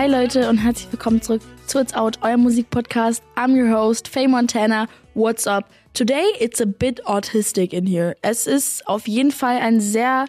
Hi 0.00 0.06
Leute 0.06 0.48
und 0.48 0.56
herzlich 0.56 0.90
willkommen 0.90 1.20
zurück 1.20 1.42
zu 1.66 1.78
It's 1.78 1.92
Out, 1.92 2.20
euer 2.22 2.38
Musikpodcast. 2.38 3.22
I'm 3.36 3.54
your 3.54 3.70
host, 3.70 4.08
Faye 4.08 4.28
Montana. 4.28 4.88
What's 5.12 5.46
up? 5.46 5.68
Today 5.92 6.24
it's 6.40 6.58
a 6.58 6.64
bit 6.64 7.06
autistic 7.06 7.74
in 7.74 7.84
here. 7.84 8.16
Es 8.22 8.46
ist 8.46 8.88
auf 8.88 9.06
jeden 9.06 9.30
Fall 9.30 9.58
ein 9.58 9.78
sehr 9.78 10.24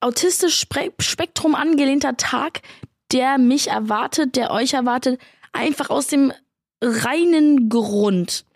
autistisch 0.00 0.66
Spektrum 0.98 1.54
angelehnter 1.54 2.16
Tag, 2.16 2.62
der 3.12 3.36
mich 3.36 3.68
erwartet, 3.68 4.34
der 4.34 4.50
euch 4.50 4.72
erwartet, 4.72 5.20
einfach 5.52 5.90
aus 5.90 6.06
dem 6.06 6.32
reinen 6.82 7.68
Grund, 7.68 8.46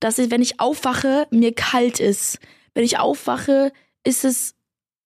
dass 0.00 0.18
ich, 0.18 0.30
wenn 0.30 0.40
ich 0.40 0.60
aufwache, 0.60 1.26
mir 1.30 1.54
kalt 1.54 2.00
ist. 2.00 2.38
Wenn 2.72 2.84
ich 2.84 2.98
aufwache, 2.98 3.70
ist 4.02 4.24
es 4.24 4.54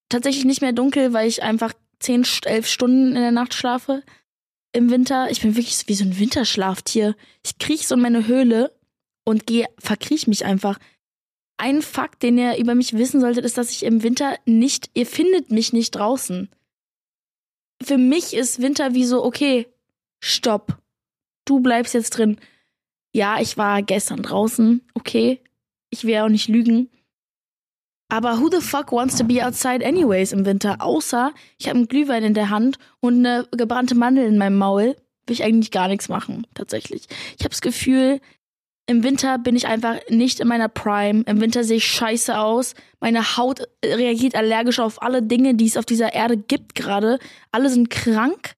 tatsächlich 0.09 0.45
nicht 0.45 0.61
mehr 0.61 0.73
dunkel, 0.73 1.13
weil 1.13 1.27
ich 1.27 1.43
einfach 1.43 1.73
10, 1.99 2.25
11 2.45 2.69
Stunden 2.69 3.09
in 3.09 3.23
der 3.23 3.33
Nacht 3.33 3.55
schlafe. 3.55 4.05
Im 4.75 4.91
Winter, 4.91 5.31
ich 5.31 5.41
bin 5.41 5.55
wirklich 5.55 5.87
wie 5.87 5.95
so 5.95 6.05
ein 6.05 6.19
Winterschlaftier. 6.19 7.15
Ich 7.45 7.59
kriech 7.59 7.87
so 7.87 7.95
in 7.95 8.01
meine 8.01 8.27
Höhle 8.27 8.77
und 9.25 9.47
gehe, 9.47 9.67
verkriech 9.79 10.27
mich 10.27 10.45
einfach. 10.45 10.81
Ein 11.57 11.81
Fakt, 11.81 12.25
den 12.25 12.37
ihr 12.37 12.57
über 12.59 12.75
mich 12.75 12.93
wissen 12.93 13.21
solltet, 13.21 13.45
ist, 13.45 13.57
dass 13.57 13.71
ich 13.71 13.85
im 13.85 14.03
Winter 14.03 14.37
nicht, 14.47 14.91
ihr 14.95 15.07
findet 15.07 15.53
mich 15.53 15.73
nicht 15.73 15.93
draußen. 15.93 16.51
Für 17.81 17.99
mich 17.99 18.35
ist 18.35 18.61
Winter 18.61 18.95
wie 18.95 19.05
so, 19.05 19.25
okay, 19.25 19.69
stopp. 20.21 20.83
Du 21.45 21.61
bleibst 21.61 21.95
jetzt 21.95 22.11
drin. 22.11 22.41
Ja, 23.13 23.41
ich 23.41 23.57
war 23.57 23.81
gestern 23.81 24.23
draußen, 24.23 24.83
okay. 24.95 25.41
Ich 25.91 26.03
will 26.03 26.19
auch 26.19 26.29
nicht 26.29 26.49
lügen. 26.49 26.91
Aber 28.15 28.39
who 28.39 28.49
the 28.49 28.61
fuck 28.61 28.93
wants 28.93 29.17
to 29.17 29.25
be 29.25 29.45
outside 29.45 29.85
anyways 29.85 30.31
im 30.31 30.47
Winter? 30.47 30.77
Außer 30.79 31.33
ich 31.59 31.67
habe 31.67 31.79
einen 31.79 31.89
Glühwein 31.89 32.23
in 32.23 32.33
der 32.33 32.49
Hand 32.49 32.79
und 33.01 33.27
eine 33.27 33.45
gebrannte 33.51 33.97
Mandel 33.97 34.25
in 34.25 34.39
meinem 34.39 34.57
Maul, 34.57 34.95
will 35.27 35.35
ich 35.35 35.43
eigentlich 35.43 35.73
gar 35.73 35.89
nichts 35.89 36.09
machen, 36.09 36.47
tatsächlich. 36.55 37.09
Ich 37.37 37.41
habe 37.41 37.49
das 37.49 37.61
Gefühl, 37.61 38.21
im 38.87 39.03
Winter 39.03 39.37
bin 39.39 39.57
ich 39.57 39.67
einfach 39.67 39.97
nicht 40.11 40.39
in 40.39 40.47
meiner 40.47 40.69
Prime. 40.69 41.25
Im 41.27 41.41
Winter 41.41 41.65
sehe 41.65 41.79
ich 41.79 41.87
scheiße 41.87 42.39
aus. 42.39 42.75
Meine 43.01 43.37
Haut 43.37 43.65
reagiert 43.85 44.37
allergisch 44.37 44.79
auf 44.79 45.03
alle 45.03 45.21
Dinge, 45.21 45.57
die 45.57 45.67
es 45.67 45.77
auf 45.77 45.85
dieser 45.85 46.15
Erde 46.15 46.37
gibt 46.37 46.77
gerade. 46.77 47.19
Alle 47.51 47.69
sind 47.69 47.91
krank. 47.91 48.53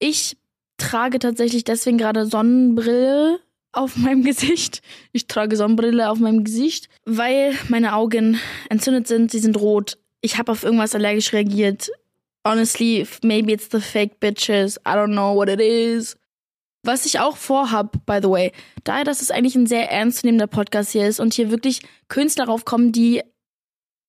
Ich 0.00 0.38
trage 0.76 1.20
tatsächlich 1.20 1.62
deswegen 1.62 1.98
gerade 1.98 2.26
Sonnenbrille 2.26 3.38
auf 3.72 3.96
meinem 3.96 4.22
Gesicht. 4.24 4.82
Ich 5.12 5.26
trage 5.26 5.56
Sonnenbrille 5.56 6.10
auf 6.10 6.18
meinem 6.18 6.44
Gesicht, 6.44 6.88
weil 7.04 7.54
meine 7.68 7.94
Augen 7.94 8.38
entzündet 8.68 9.06
sind, 9.06 9.30
sie 9.30 9.38
sind 9.38 9.56
rot. 9.58 9.98
Ich 10.20 10.38
habe 10.38 10.52
auf 10.52 10.64
irgendwas 10.64 10.94
allergisch 10.94 11.32
reagiert. 11.32 11.90
Honestly, 12.46 13.06
maybe 13.22 13.52
it's 13.52 13.68
the 13.70 13.80
fake 13.80 14.20
bitches. 14.20 14.76
I 14.78 14.92
don't 14.92 15.12
know 15.12 15.34
what 15.34 15.48
it 15.48 15.60
is. 15.60 16.16
Was 16.84 17.06
ich 17.06 17.20
auch 17.20 17.36
vorhab, 17.36 17.96
by 18.06 18.20
the 18.22 18.30
way, 18.30 18.52
daher, 18.84 19.04
dass 19.04 19.20
es 19.20 19.30
eigentlich 19.30 19.56
ein 19.56 19.66
sehr 19.66 19.90
ernstzunehmender 19.90 20.46
Podcast 20.46 20.92
hier 20.92 21.06
ist 21.06 21.20
und 21.20 21.34
hier 21.34 21.50
wirklich 21.50 21.82
Künstler 22.08 22.46
raufkommen, 22.46 22.92
die 22.92 23.22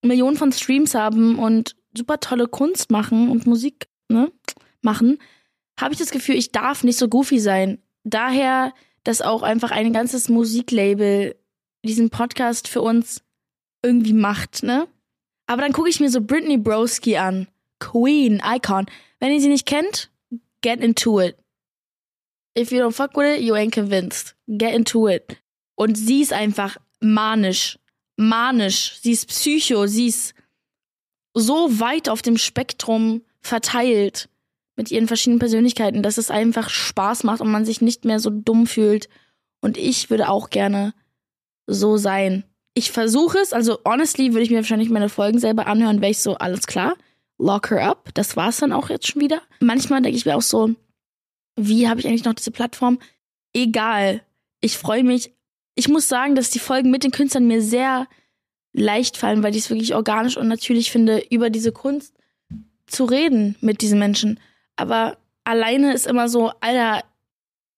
Millionen 0.02 0.38
von 0.38 0.52
Streams 0.52 0.96
haben 0.96 1.38
und 1.38 1.76
super 1.96 2.20
tolle 2.20 2.48
Kunst 2.48 2.92
machen 2.92 3.30
und 3.30 3.48
Musik 3.48 3.88
ne, 4.08 4.32
machen, 4.82 5.18
habe 5.80 5.94
ich 5.94 6.00
das 6.00 6.12
Gefühl, 6.12 6.36
ich 6.36 6.52
darf 6.52 6.84
nicht 6.84 6.98
so 6.98 7.08
goofy 7.08 7.40
sein. 7.40 7.80
Daher, 8.04 8.74
dass 9.04 9.22
auch 9.22 9.42
einfach 9.42 9.72
ein 9.72 9.94
ganzes 9.94 10.30
Musiklabel 10.30 11.36
diesen 11.84 12.10
Podcast 12.10 12.68
für 12.68 12.82
uns 12.82 13.24
irgendwie 13.82 14.14
macht, 14.14 14.64
ne? 14.64 14.88
Aber 15.48 15.62
dann 15.62 15.74
gucke 15.74 15.90
ich 15.90 16.00
mir 16.00 16.10
so 16.10 16.22
Britney 16.22 16.58
Broski 16.58 17.18
an. 17.18 17.48
Queen, 17.80 18.42
Icon. 18.44 18.86
Wenn 19.20 19.32
ihr 19.32 19.42
sie 19.42 19.48
nicht 19.48 19.66
kennt, 19.66 20.12
get 20.62 20.80
into 20.82 21.20
it. 21.20 21.38
If 22.58 22.72
you 22.72 22.80
don't 22.80 22.92
fuck 22.92 23.16
with 23.16 23.38
it, 23.38 23.42
you 23.42 23.56
ain't 23.56 23.74
convinced. 23.74 24.36
Get 24.48 24.74
into 24.74 25.08
it. 25.08 25.38
Und 25.76 25.98
sie 25.98 26.22
ist 26.22 26.34
einfach 26.34 26.78
manisch. 27.00 27.80
Manisch. 28.18 29.00
Sie 29.02 29.12
ist 29.12 29.28
psycho. 29.28 29.88
Sie 29.88 30.08
ist 30.08 30.34
so 31.34 31.80
weit 31.80 32.10
auf 32.10 32.22
dem 32.22 32.38
Spektrum 32.38 33.24
verteilt 33.42 34.29
mit 34.80 34.92
ihren 34.92 35.08
verschiedenen 35.08 35.40
Persönlichkeiten, 35.40 36.04
dass 36.04 36.18
es 36.18 36.32
einfach 36.32 36.70
Spaß 36.70 37.26
macht 37.26 37.42
und 37.42 37.52
man 37.52 37.66
sich 37.66 37.82
nicht 37.82 38.06
mehr 38.06 38.22
so 38.22 38.30
dumm 38.30 38.66
fühlt. 38.66 39.10
Und 39.60 39.78
ich 39.78 40.10
würde 40.10 40.30
auch 40.30 40.50
gerne 40.50 40.94
so 41.68 41.98
sein. 41.98 42.46
Ich 42.76 42.90
versuche 42.90 43.40
es, 43.40 43.52
also 43.52 43.80
honestly 43.84 44.32
würde 44.32 44.44
ich 44.44 44.52
mir 44.52 44.56
wahrscheinlich 44.56 44.90
meine 44.90 45.10
Folgen 45.10 45.38
selber 45.38 45.68
anhören, 45.68 46.00
wäre 46.00 46.12
ich 46.12 46.20
so, 46.20 46.36
alles 46.36 46.66
klar, 46.66 46.96
lock 47.38 47.72
her 47.72 47.84
up. 47.84 48.12
Das 48.14 48.38
war's 48.38 48.60
dann 48.60 48.72
auch 48.72 48.90
jetzt 48.90 49.06
schon 49.06 49.22
wieder. 49.22 49.42
Manchmal 49.60 50.02
denke 50.02 50.18
ich 50.18 50.26
mir 50.26 50.38
auch 50.38 50.42
so, 50.42 50.74
wie 51.58 51.90
habe 51.90 52.00
ich 52.00 52.08
eigentlich 52.08 52.24
noch 52.24 52.36
diese 52.36 52.52
Plattform? 52.52 53.00
Egal. 53.52 54.22
Ich 54.62 54.78
freue 54.78 55.04
mich. 55.04 55.34
Ich 55.76 55.90
muss 55.90 56.08
sagen, 56.08 56.36
dass 56.36 56.52
die 56.52 56.60
Folgen 56.60 56.90
mit 56.90 57.04
den 57.04 57.12
Künstlern 57.12 57.48
mir 57.48 57.62
sehr 57.62 58.08
leicht 58.72 59.18
fallen, 59.18 59.44
weil 59.44 59.58
ich 59.58 59.64
es 59.64 59.70
wirklich 59.70 59.94
organisch 59.94 60.38
und 60.38 60.48
natürlich 60.48 60.90
finde, 60.90 61.22
über 61.30 61.50
diese 61.50 61.74
Kunst 61.74 62.14
zu 62.88 63.04
reden 63.04 63.58
mit 63.60 63.82
diesen 63.82 64.00
Menschen. 64.00 64.40
Aber 64.80 65.18
alleine 65.44 65.94
ist 65.94 66.08
immer 66.08 66.30
so, 66.30 66.52
Alter, 66.62 67.04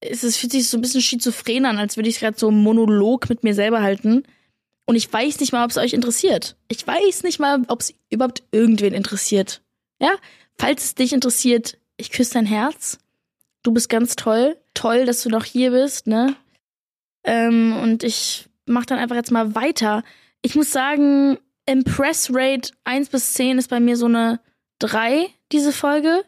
es, 0.01 0.38
fühlt 0.38 0.51
sich 0.51 0.69
so 0.69 0.78
ein 0.78 0.81
bisschen 0.81 1.01
schizophren 1.01 1.66
an, 1.66 1.78
als 1.78 1.97
würde 1.97 2.09
ich 2.09 2.19
gerade 2.19 2.38
so 2.38 2.47
einen 2.47 2.63
Monolog 2.63 3.29
mit 3.29 3.44
mir 3.44 3.53
selber 3.53 3.81
halten. 3.81 4.23
Und 4.85 4.95
ich 4.95 5.11
weiß 5.11 5.40
nicht 5.40 5.53
mal, 5.53 5.63
ob 5.63 5.72
es 5.72 5.78
euch 5.78 5.94
interessiert. 5.94 6.56
Ich 6.67 6.85
weiß 6.85 7.23
nicht 7.23 7.40
mal, 7.40 7.61
ob 7.67 7.81
es 7.81 7.94
überhaupt 8.09 8.44
irgendwen 8.51 8.94
interessiert. 8.94 9.61
Ja? 10.00 10.11
Falls 10.57 10.85
es 10.85 10.95
dich 10.95 11.13
interessiert, 11.13 11.78
ich 11.97 12.11
küsse 12.11 12.34
dein 12.34 12.45
Herz 12.45 13.00
du 13.63 13.72
bist 13.72 13.90
ganz 13.90 14.16
toll. 14.16 14.57
Toll, 14.73 15.06
dass 15.06 15.23
du 15.23 15.29
noch 15.29 15.44
hier 15.44 15.72
bist, 15.72 16.07
ne? 16.07 16.35
Ähm, 17.23 17.78
und 17.81 18.03
ich 18.03 18.50
mach 18.66 18.85
dann 18.85 19.00
einfach 19.00 19.16
jetzt 19.16 19.31
mal 19.31 19.53
weiter. 19.53 20.03
Ich 20.41 20.56
muss 20.56 20.72
sagen, 20.72 21.38
Impress 21.66 22.29
Rate 22.34 22.72
1 22.84 23.09
bis 23.09 23.34
10 23.34 23.57
ist 23.59 23.69
bei 23.69 23.79
mir 23.79 23.97
so 23.97 24.07
eine 24.07 24.40
3, 24.79 25.28
diese 25.51 25.72
Folge. 25.72 26.23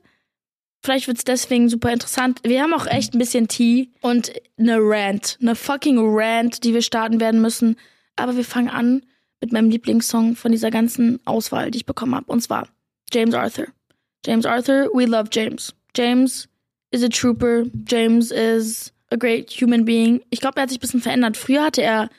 Vielleicht 0.84 1.08
wird's 1.08 1.24
deswegen 1.24 1.70
super 1.70 1.94
interessant. 1.94 2.42
Wir 2.44 2.62
haben 2.62 2.74
auch 2.74 2.86
echt 2.86 3.14
ein 3.14 3.20
bisschen 3.20 3.48
Tee 3.48 3.90
und 4.02 4.34
eine 4.58 4.80
Rant. 4.80 5.38
Eine 5.42 5.56
fucking 5.56 5.98
Rant, 5.98 6.66
die 6.66 6.74
wir 6.74 6.82
starten 6.82 7.22
werden 7.22 7.42
müssen. 7.42 7.78
Aber 8.18 8.36
wir 8.36 8.44
fangen 8.44 8.70
an 8.70 9.04
mit 9.40 9.54
meinem 9.54 9.70
Lieblingssong 9.70 10.36
von 10.36 10.52
dieser 10.52 10.72
ganzen 10.72 11.26
Auswahl, 11.26 11.72
die 11.72 11.78
ich 11.78 11.86
bekommen 11.86 12.16
habe. 12.16 12.30
Und 12.30 12.42
zwar 12.42 12.68
James 13.14 13.34
Arthur. 13.34 13.68
James 14.26 14.46
Arthur, 14.46 14.90
we 14.94 15.06
love 15.06 15.30
James. 15.32 15.74
James 15.96 16.50
is 16.92 17.02
a 17.02 17.10
trooper. 17.10 17.64
James 17.88 18.32
is 18.32 18.92
a 19.10 19.16
great 19.16 19.52
human 19.52 19.86
being. 19.86 20.22
Ich 20.32 20.42
glaube, 20.42 20.58
er 20.58 20.64
hat 20.64 20.70
sich 20.70 20.80
ein 20.80 20.82
bisschen 20.82 21.02
verändert. 21.02 21.38
Früher 21.38 21.64
hatte 21.64 21.82
er, 21.82 22.10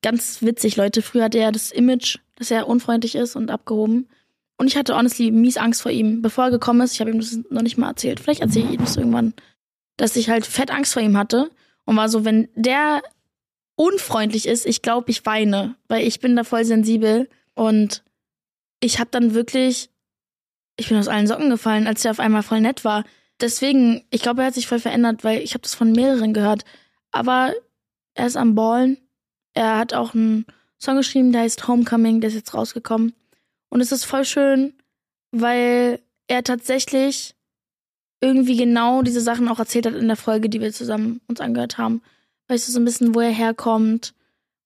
ganz 0.00 0.42
witzig, 0.42 0.76
Leute, 0.76 1.02
früher 1.02 1.24
hatte 1.24 1.38
er 1.38 1.50
das 1.50 1.72
Image, 1.72 2.18
dass 2.36 2.52
er 2.52 2.68
unfreundlich 2.68 3.16
ist 3.16 3.34
und 3.34 3.50
abgehoben. 3.50 4.08
Und 4.62 4.68
ich 4.68 4.76
hatte 4.76 4.96
honestly 4.96 5.32
mies 5.32 5.56
Angst 5.56 5.82
vor 5.82 5.90
ihm, 5.90 6.22
bevor 6.22 6.44
er 6.44 6.50
gekommen 6.52 6.82
ist. 6.82 6.94
Ich 6.94 7.00
habe 7.00 7.10
ihm 7.10 7.18
das 7.18 7.36
noch 7.50 7.62
nicht 7.62 7.78
mal 7.78 7.88
erzählt. 7.88 8.20
Vielleicht 8.20 8.42
erzähle 8.42 8.66
ich 8.66 8.74
ihm 8.74 8.80
das 8.80 8.96
irgendwann, 8.96 9.34
dass 9.96 10.14
ich 10.14 10.30
halt 10.30 10.46
fett 10.46 10.70
Angst 10.70 10.92
vor 10.92 11.02
ihm 11.02 11.16
hatte 11.16 11.50
und 11.84 11.96
war 11.96 12.08
so, 12.08 12.24
wenn 12.24 12.48
der 12.54 13.02
unfreundlich 13.74 14.46
ist, 14.46 14.64
ich 14.64 14.80
glaube, 14.80 15.10
ich 15.10 15.26
weine, 15.26 15.74
weil 15.88 16.06
ich 16.06 16.20
bin 16.20 16.36
da 16.36 16.44
voll 16.44 16.64
sensibel 16.64 17.28
und 17.54 18.04
ich 18.78 19.00
habe 19.00 19.10
dann 19.10 19.34
wirklich, 19.34 19.90
ich 20.76 20.88
bin 20.88 20.98
aus 20.98 21.08
allen 21.08 21.26
Socken 21.26 21.50
gefallen, 21.50 21.88
als 21.88 22.04
er 22.04 22.12
auf 22.12 22.20
einmal 22.20 22.44
voll 22.44 22.60
nett 22.60 22.84
war 22.84 23.04
deswegen, 23.42 24.04
ich 24.10 24.22
glaube, 24.22 24.42
er 24.42 24.46
hat 24.46 24.54
sich 24.54 24.66
voll 24.66 24.78
verändert, 24.78 25.24
weil 25.24 25.40
ich 25.40 25.54
habe 25.54 25.62
das 25.62 25.74
von 25.74 25.92
mehreren 25.92 26.32
gehört. 26.32 26.64
Aber 27.10 27.52
er 28.14 28.26
ist 28.26 28.36
am 28.36 28.54
Ballen. 28.54 28.98
Er 29.54 29.76
hat 29.78 29.92
auch 29.92 30.14
einen 30.14 30.46
Song 30.78 30.96
geschrieben, 30.96 31.32
der 31.32 31.42
heißt 31.42 31.68
Homecoming, 31.68 32.20
der 32.20 32.28
ist 32.28 32.36
jetzt 32.36 32.54
rausgekommen. 32.54 33.14
Und 33.72 33.80
es 33.80 33.90
ist 33.90 34.04
voll 34.04 34.26
schön, 34.26 34.74
weil 35.30 35.98
er 36.26 36.44
tatsächlich 36.44 37.34
irgendwie 38.20 38.58
genau 38.58 39.00
diese 39.00 39.22
Sachen 39.22 39.48
auch 39.48 39.58
erzählt 39.58 39.86
hat 39.86 39.94
in 39.94 40.08
der 40.08 40.18
Folge, 40.18 40.50
die 40.50 40.60
wir 40.60 40.74
zusammen 40.74 41.22
uns 41.26 41.40
angehört 41.40 41.78
haben. 41.78 42.02
Weißt 42.48 42.68
du, 42.68 42.72
so 42.72 42.78
ein 42.78 42.84
bisschen, 42.84 43.14
wo 43.14 43.20
er 43.20 43.30
herkommt. 43.30 44.12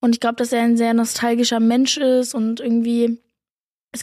Und 0.00 0.12
ich 0.12 0.18
glaube, 0.18 0.34
dass 0.34 0.50
er 0.50 0.62
ein 0.62 0.76
sehr 0.76 0.92
nostalgischer 0.92 1.60
Mensch 1.60 1.98
ist 1.98 2.34
und 2.34 2.58
irgendwie. 2.58 3.20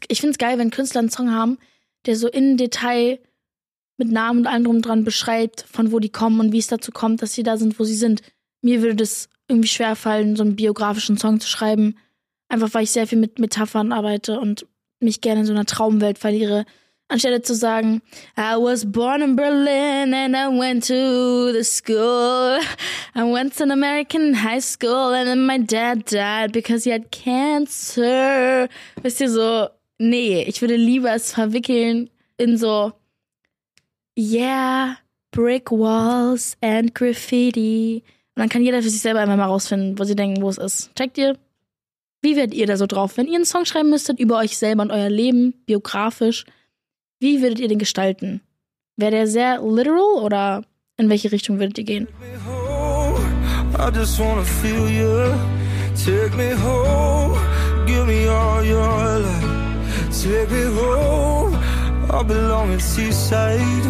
Ich 0.08 0.22
finde 0.22 0.32
es 0.32 0.38
geil, 0.38 0.58
wenn 0.58 0.72
Künstler 0.72 1.00
einen 1.00 1.10
Song 1.10 1.34
haben, 1.34 1.58
der 2.06 2.16
so 2.16 2.30
in 2.30 2.56
Detail 2.56 3.20
mit 3.98 4.10
Namen 4.10 4.40
und 4.40 4.48
allem 4.48 4.64
drum 4.64 4.82
dran 4.82 5.04
beschreibt, 5.04 5.66
von 5.70 5.92
wo 5.92 6.00
die 6.00 6.14
kommen 6.14 6.40
und 6.40 6.54
wie 6.54 6.60
es 6.60 6.68
dazu 6.68 6.94
kommt, 6.94 7.22
dass 7.22 7.34
sie 7.34 7.44
da 7.44 7.58
sind, 7.58 7.78
wo 7.78 7.84
sie 7.84 7.98
sind. 7.98 8.22
Mir 8.62 8.82
würde 8.82 8.96
das 8.96 9.28
irgendwie 9.50 9.68
schwerfallen, 9.68 10.38
so 10.38 10.44
einen 10.44 10.56
biografischen 10.56 11.18
Song 11.18 11.42
zu 11.42 11.50
schreiben. 11.50 11.98
Einfach 12.48 12.74
weil 12.74 12.86
ich 12.86 12.92
sehr 12.92 13.06
viel 13.06 13.20
mit 13.20 13.38
Metaphern 13.38 13.92
arbeite 13.92 14.40
und 14.40 14.66
mich 15.04 15.22
gerne 15.22 15.42
in 15.42 15.46
so 15.46 15.54
einer 15.54 15.66
Traumwelt 15.66 16.18
verliere. 16.18 16.66
Anstelle 17.10 17.42
zu 17.42 17.54
sagen, 17.54 18.02
I 18.38 18.56
was 18.56 18.92
born 18.92 19.22
in 19.22 19.36
Berlin 19.36 20.14
and 20.14 20.36
I 20.36 20.48
went 20.48 20.88
to 20.88 21.52
the 21.52 21.64
school. 21.64 22.60
I 23.16 23.24
went 23.24 23.56
to 23.58 23.64
an 23.64 23.72
American 23.72 24.34
high 24.34 24.62
school 24.62 25.14
and 25.14 25.28
then 25.28 25.46
my 25.46 25.60
dad 25.60 26.06
died 26.06 26.52
because 26.52 26.86
he 26.86 26.92
had 26.92 27.12
cancer. 27.12 28.68
Wisst 29.04 29.22
ihr 29.22 29.30
so, 29.30 29.70
nee, 30.00 30.44
ich 30.44 30.62
würde 30.62 30.76
lieber 30.76 31.14
es 31.14 31.34
verwickeln 31.34 32.10
in 32.38 32.58
so, 32.58 32.94
yeah, 34.18 34.98
Brick 35.32 35.72
Walls 35.72 36.58
and 36.62 36.96
Graffiti. 36.96 38.04
Und 38.36 38.42
dann 38.42 38.50
kann 38.50 38.64
jeder 38.64 38.82
für 38.82 38.90
sich 38.90 39.02
selber 39.02 39.20
einfach 39.20 39.38
mal 39.38 39.46
rausfinden, 39.46 40.00
wo 40.00 40.04
sie 40.04 40.16
denken, 40.16 40.42
wo 40.42 40.50
es 40.50 40.58
ist. 40.58 40.96
Checkt 40.96 41.20
ihr? 41.20 41.38
Wie 42.24 42.38
werdet 42.38 42.54
ihr 42.56 42.66
da 42.66 42.78
so 42.78 42.88
drauf? 42.88 43.18
Wenn 43.18 43.28
ihr 43.28 43.36
einen 43.36 43.44
Song 43.44 43.66
schreiben 43.66 43.90
müsstet 43.90 44.18
über 44.18 44.38
euch 44.38 44.58
selber 44.58 44.82
und 44.82 44.92
euer 44.92 45.10
Leben, 45.10 45.54
biografisch, 45.66 46.46
wie 47.20 47.42
würdet 47.42 47.60
ihr 47.60 47.68
den 47.68 47.80
gestalten? 47.80 48.42
Wäre 48.96 49.12
der 49.12 49.28
sehr 49.28 49.62
literal 49.62 50.24
oder 50.24 50.64
in 50.96 51.10
welche 51.10 51.34
Richtung 51.34 51.60
würdet 51.60 51.78
ihr 51.80 51.84
gehen? 51.84 52.08
I 53.78 53.90
just 53.94 54.18
wanna 54.20 54.44
feel 54.44 54.88
you. 54.88 55.34
Take 55.96 56.38
me 56.38 56.54
home, 56.54 57.38
give 57.86 58.06
me 58.06 58.30
all 58.30 58.64
your 58.64 59.20
love. 59.20 59.44
Take 60.12 60.50
me 60.50 60.64
home, 60.80 61.58
I 62.10 62.24
belong 62.24 62.72
in 62.72 62.80
seaside. 62.80 63.86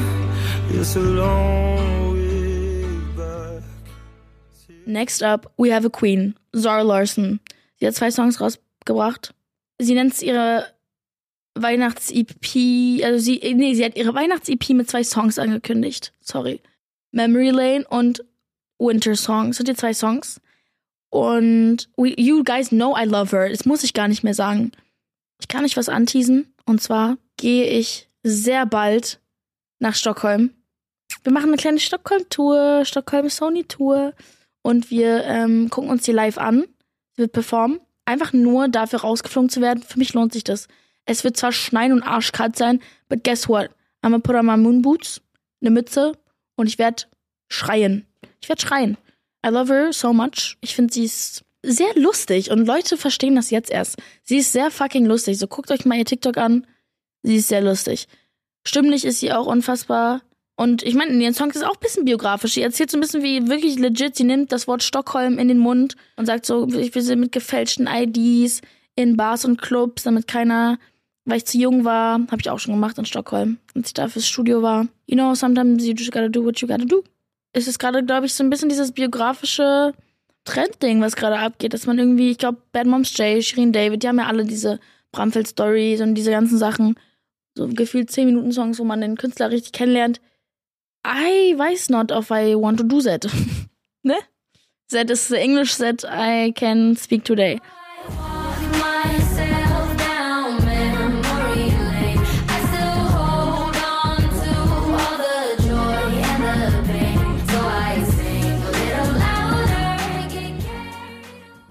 It's 0.71 0.95
a 0.95 0.99
long 0.99 2.13
way 2.13 2.85
back. 3.15 3.63
Next 4.87 5.21
up, 5.21 5.51
we 5.57 5.69
have 5.69 5.85
a 5.85 5.91
queen, 5.91 6.33
Zara 6.55 6.83
Larson. 6.83 7.39
Sie 7.83 7.87
hat 7.87 7.95
zwei 7.95 8.11
Songs 8.11 8.39
rausgebracht. 8.39 9.33
Sie 9.77 9.93
nennt 9.93 10.13
es 10.13 10.21
ihre 10.21 10.67
Weihnachts-EP, 11.55 13.03
also 13.03 13.19
sie, 13.19 13.41
nee, 13.55 13.73
sie 13.73 13.83
hat 13.83 13.97
ihre 13.97 14.13
Weihnachts-EP 14.13 14.69
mit 14.69 14.89
zwei 14.89 15.03
Songs 15.03 15.37
angekündigt. 15.37 16.13
Sorry. 16.21 16.61
Memory 17.11 17.49
Lane 17.49 17.85
und 17.89 18.23
Winter 18.79 19.17
Song. 19.17 19.47
Das 19.47 19.57
sind 19.57 19.67
die 19.67 19.75
zwei 19.75 19.93
Songs. 19.93 20.39
Und 21.09 21.89
we, 21.97 22.13
you 22.17 22.45
guys 22.45 22.69
know 22.69 22.95
I 22.97 23.03
love 23.03 23.35
her. 23.35 23.49
Das 23.49 23.65
muss 23.65 23.83
ich 23.83 23.93
gar 23.93 24.07
nicht 24.07 24.23
mehr 24.23 24.33
sagen. 24.33 24.71
Ich 25.41 25.49
kann 25.49 25.65
euch 25.65 25.75
was 25.75 25.89
anteasen. 25.89 26.53
Und 26.65 26.81
zwar 26.81 27.17
gehe 27.35 27.65
ich 27.65 28.07
sehr 28.23 28.65
bald 28.65 29.19
nach 29.79 29.95
Stockholm. 29.95 30.51
Wir 31.23 31.33
machen 31.33 31.49
eine 31.49 31.57
kleine 31.57 31.79
Stockholm-Tour, 31.79 32.85
Stockholm-Sony-Tour. 32.85 34.13
Und 34.61 34.89
wir 34.89 35.25
ähm, 35.25 35.69
gucken 35.69 35.89
uns 35.89 36.03
die 36.03 36.13
live 36.13 36.37
an. 36.37 36.63
Wird 37.15 37.31
performen. 37.31 37.79
Einfach 38.05 38.33
nur 38.33 38.67
dafür 38.67 39.01
rausgeflogen 39.01 39.49
zu 39.49 39.61
werden. 39.61 39.83
Für 39.83 39.99
mich 39.99 40.13
lohnt 40.13 40.33
sich 40.33 40.43
das. 40.43 40.67
Es 41.05 41.23
wird 41.23 41.37
zwar 41.37 41.51
schneien 41.51 41.91
und 41.91 42.03
arschkalt 42.03 42.55
sein, 42.55 42.81
but 43.09 43.23
guess 43.23 43.47
what? 43.47 43.69
I'm 44.01 44.11
gonna 44.11 44.19
put 44.19 44.35
on 44.35 44.45
my 44.45 44.57
moon 44.57 44.81
boots, 44.81 45.21
eine 45.61 45.71
Mütze 45.71 46.13
und 46.55 46.67
ich 46.67 46.77
werde 46.77 47.03
schreien. 47.49 48.05
Ich 48.41 48.49
werde 48.49 48.61
schreien. 48.61 48.97
I 49.45 49.49
love 49.49 49.73
her 49.73 49.93
so 49.93 50.13
much. 50.13 50.57
Ich 50.61 50.75
finde, 50.75 50.93
sie 50.93 51.05
ist 51.05 51.43
sehr 51.61 51.93
lustig 51.95 52.51
und 52.51 52.65
Leute 52.65 52.97
verstehen 52.97 53.35
das 53.35 53.49
jetzt 53.49 53.71
erst. 53.71 53.97
Sie 54.23 54.37
ist 54.37 54.51
sehr 54.51 54.71
fucking 54.71 55.05
lustig. 55.05 55.37
So 55.37 55.47
guckt 55.47 55.71
euch 55.71 55.85
mal 55.85 55.97
ihr 55.97 56.05
TikTok 56.05 56.37
an. 56.37 56.67
Sie 57.23 57.37
ist 57.37 57.47
sehr 57.47 57.61
lustig. 57.61 58.07
Stimmlich 58.65 59.05
ist 59.05 59.19
sie 59.19 59.31
auch 59.31 59.45
unfassbar. 59.45 60.21
Und 60.55 60.83
ich 60.83 60.93
meine, 60.93 61.11
in 61.11 61.21
ihren 61.21 61.33
Songs 61.33 61.55
ist 61.55 61.63
auch 61.63 61.75
ein 61.75 61.81
bisschen 61.81 62.05
biografisch. 62.05 62.53
Sie 62.53 62.61
erzählt 62.61 62.91
so 62.91 62.97
ein 62.97 63.01
bisschen 63.01 63.23
wie 63.23 63.47
wirklich 63.47 63.79
legit. 63.79 64.15
Sie 64.15 64.23
nimmt 64.23 64.51
das 64.51 64.67
Wort 64.67 64.83
Stockholm 64.83 65.39
in 65.39 65.47
den 65.47 65.57
Mund 65.57 65.95
und 66.15 66.27
sagt 66.27 66.45
so, 66.45 66.71
wir 66.71 67.01
sind 67.01 67.19
mit 67.19 67.31
gefälschten 67.31 67.87
IDs 67.87 68.61
in 68.95 69.17
Bars 69.17 69.45
und 69.45 69.59
Clubs, 69.61 70.03
damit 70.03 70.27
keiner, 70.27 70.77
weil 71.25 71.37
ich 71.37 71.45
zu 71.45 71.57
jung 71.57 71.85
war, 71.85 72.19
habe 72.19 72.37
ich 72.39 72.49
auch 72.49 72.59
schon 72.59 72.75
gemacht 72.75 72.97
in 72.99 73.05
Stockholm, 73.05 73.57
als 73.73 73.87
ich 73.87 73.93
da 73.93 74.07
fürs 74.07 74.27
Studio 74.27 74.61
war. 74.61 74.87
You 75.07 75.15
know, 75.15 75.33
sometimes 75.33 75.85
you 75.85 75.93
just 75.93 76.11
gotta 76.11 76.29
do 76.29 76.45
what 76.45 76.59
you 76.59 76.67
gotta 76.67 76.85
do 76.85 77.03
ist 77.53 77.67
es 77.67 77.79
gerade, 77.79 78.03
glaube 78.03 78.25
ich, 78.25 78.33
so 78.33 78.43
ein 78.43 78.49
bisschen 78.49 78.69
dieses 78.69 78.91
biografische 78.91 79.93
Trendding, 80.43 80.99
was 81.01 81.15
gerade 81.15 81.39
abgeht, 81.39 81.73
dass 81.73 81.85
man 81.85 81.97
irgendwie, 81.97 82.31
ich 82.31 82.37
glaube, 82.37 82.57
Bad 82.71 82.87
Moms 82.87 83.15
J, 83.17 83.41
Shirin 83.41 83.71
David, 83.71 84.03
die 84.03 84.07
haben 84.07 84.17
ja 84.17 84.27
alle 84.27 84.43
diese 84.43 84.79
Bramfeld-Stories 85.11 86.01
und 86.01 86.15
diese 86.15 86.31
ganzen 86.31 86.57
Sachen. 86.57 86.95
So 87.55 87.67
gefühlt 87.67 88.11
10 88.11 88.25
Minuten 88.25 88.51
Songs, 88.51 88.79
wo 88.79 88.83
man 88.83 88.99
den 88.99 89.15
Künstler 89.15 89.51
richtig 89.51 89.71
kennenlernt. 89.71 90.19
I 91.05 91.53
weiß 91.57 91.89
not 91.89 92.11
if 92.11 92.31
I 92.31 92.55
want 92.55 92.77
to 92.77 92.83
do 92.83 93.01
that. 93.01 93.25
ne? 94.03 94.19
That 94.89 95.09
is 95.09 95.27
the 95.27 95.41
English 95.41 95.75
that 95.75 96.05
I 96.07 96.53
can 96.55 96.95
speak 96.95 97.23
today. 97.23 97.59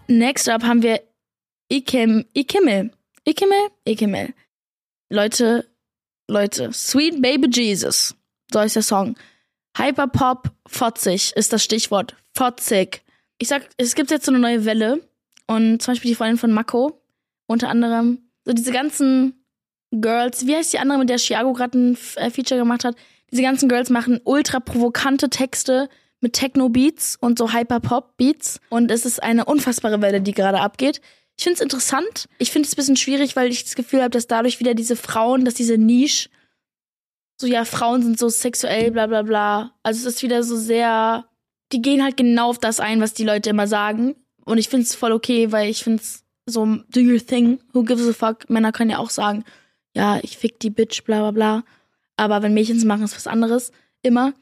Next 0.08 0.46
up 0.48 0.62
haben 0.62 0.82
wir 0.82 1.00
Ikim, 1.70 2.26
Ikimel. 2.34 2.90
Ikimel? 3.26 3.70
Ikimel. 3.86 4.34
Leute, 5.10 5.64
Leute, 6.28 6.72
Sweet 6.72 7.22
Baby 7.22 7.48
Jesus. 7.48 8.14
So 8.52 8.60
ist 8.60 8.76
der 8.76 8.82
Song. 8.82 9.16
Hyperpop, 9.76 10.50
fotzig 10.66 11.32
ist 11.36 11.52
das 11.52 11.64
Stichwort. 11.64 12.16
Fotzig. 12.34 13.02
Ich 13.38 13.48
sag, 13.48 13.68
es 13.76 13.94
gibt 13.94 14.10
jetzt 14.10 14.26
so 14.26 14.32
eine 14.32 14.38
neue 14.38 14.64
Welle. 14.64 15.00
Und 15.46 15.82
zum 15.82 15.92
Beispiel 15.92 16.10
die 16.10 16.14
Freundin 16.14 16.38
von 16.38 16.52
Mako, 16.52 17.00
unter 17.46 17.68
anderem, 17.68 18.18
so 18.44 18.52
diese 18.52 18.72
ganzen 18.72 19.44
Girls, 19.90 20.46
wie 20.46 20.54
heißt 20.54 20.72
die 20.72 20.78
andere, 20.78 20.98
mit 20.98 21.10
der 21.10 21.18
Chiago 21.18 21.52
gerade 21.52 21.78
ein 21.78 21.98
äh, 22.16 22.30
Feature 22.30 22.60
gemacht 22.60 22.84
hat? 22.84 22.96
Diese 23.30 23.42
ganzen 23.42 23.68
Girls 23.68 23.90
machen 23.90 24.20
ultra 24.24 24.60
provokante 24.60 25.28
Texte, 25.30 25.88
mit 26.22 26.32
Techno-Beats 26.34 27.18
und 27.20 27.38
so 27.38 27.52
Hyper-Pop-Beats. 27.52 28.60
Und 28.70 28.90
es 28.90 29.04
ist 29.04 29.22
eine 29.22 29.44
unfassbare 29.44 30.00
Welle, 30.00 30.22
die 30.22 30.32
gerade 30.32 30.60
abgeht. 30.60 31.00
Ich 31.36 31.44
finde 31.44 31.56
es 31.56 31.60
interessant. 31.60 32.28
Ich 32.38 32.52
finde 32.52 32.66
es 32.66 32.74
ein 32.74 32.76
bisschen 32.76 32.96
schwierig, 32.96 33.36
weil 33.36 33.50
ich 33.50 33.64
das 33.64 33.74
Gefühl 33.74 34.00
habe, 34.00 34.10
dass 34.10 34.28
dadurch 34.28 34.60
wieder 34.60 34.74
diese 34.74 34.96
Frauen, 34.96 35.44
dass 35.44 35.54
diese 35.54 35.76
Nische, 35.76 36.30
so 37.40 37.46
ja, 37.46 37.64
Frauen 37.64 38.02
sind 38.02 38.18
so 38.18 38.28
sexuell, 38.28 38.90
bla 38.90 39.06
bla 39.06 39.22
bla. 39.22 39.74
Also 39.82 40.08
es 40.08 40.16
ist 40.16 40.22
wieder 40.22 40.42
so 40.42 40.56
sehr, 40.56 41.26
die 41.72 41.82
gehen 41.82 42.02
halt 42.02 42.16
genau 42.16 42.50
auf 42.50 42.58
das 42.58 42.80
ein, 42.80 43.00
was 43.00 43.14
die 43.14 43.24
Leute 43.24 43.50
immer 43.50 43.66
sagen. 43.66 44.14
Und 44.44 44.58
ich 44.58 44.68
finde 44.68 44.84
es 44.84 44.94
voll 44.94 45.12
okay, 45.12 45.52
weil 45.52 45.70
ich 45.70 45.84
finde 45.84 46.02
es 46.02 46.24
so, 46.46 46.64
do 46.66 47.00
your 47.00 47.24
thing, 47.24 47.60
who 47.72 47.84
gives 47.84 48.08
a 48.08 48.12
fuck. 48.12 48.48
Männer 48.50 48.72
können 48.72 48.90
ja 48.90 48.98
auch 48.98 49.10
sagen, 49.10 49.44
ja, 49.94 50.18
ich 50.22 50.36
fick 50.36 50.58
die 50.60 50.70
Bitch, 50.70 51.04
bla 51.04 51.20
bla 51.20 51.30
bla. 51.30 51.64
Aber 52.16 52.42
wenn 52.42 52.54
Mädchen 52.54 52.76
es 52.76 52.84
machen, 52.84 53.04
ist 53.04 53.16
was 53.16 53.26
anderes. 53.26 53.72
Immer 54.02 54.34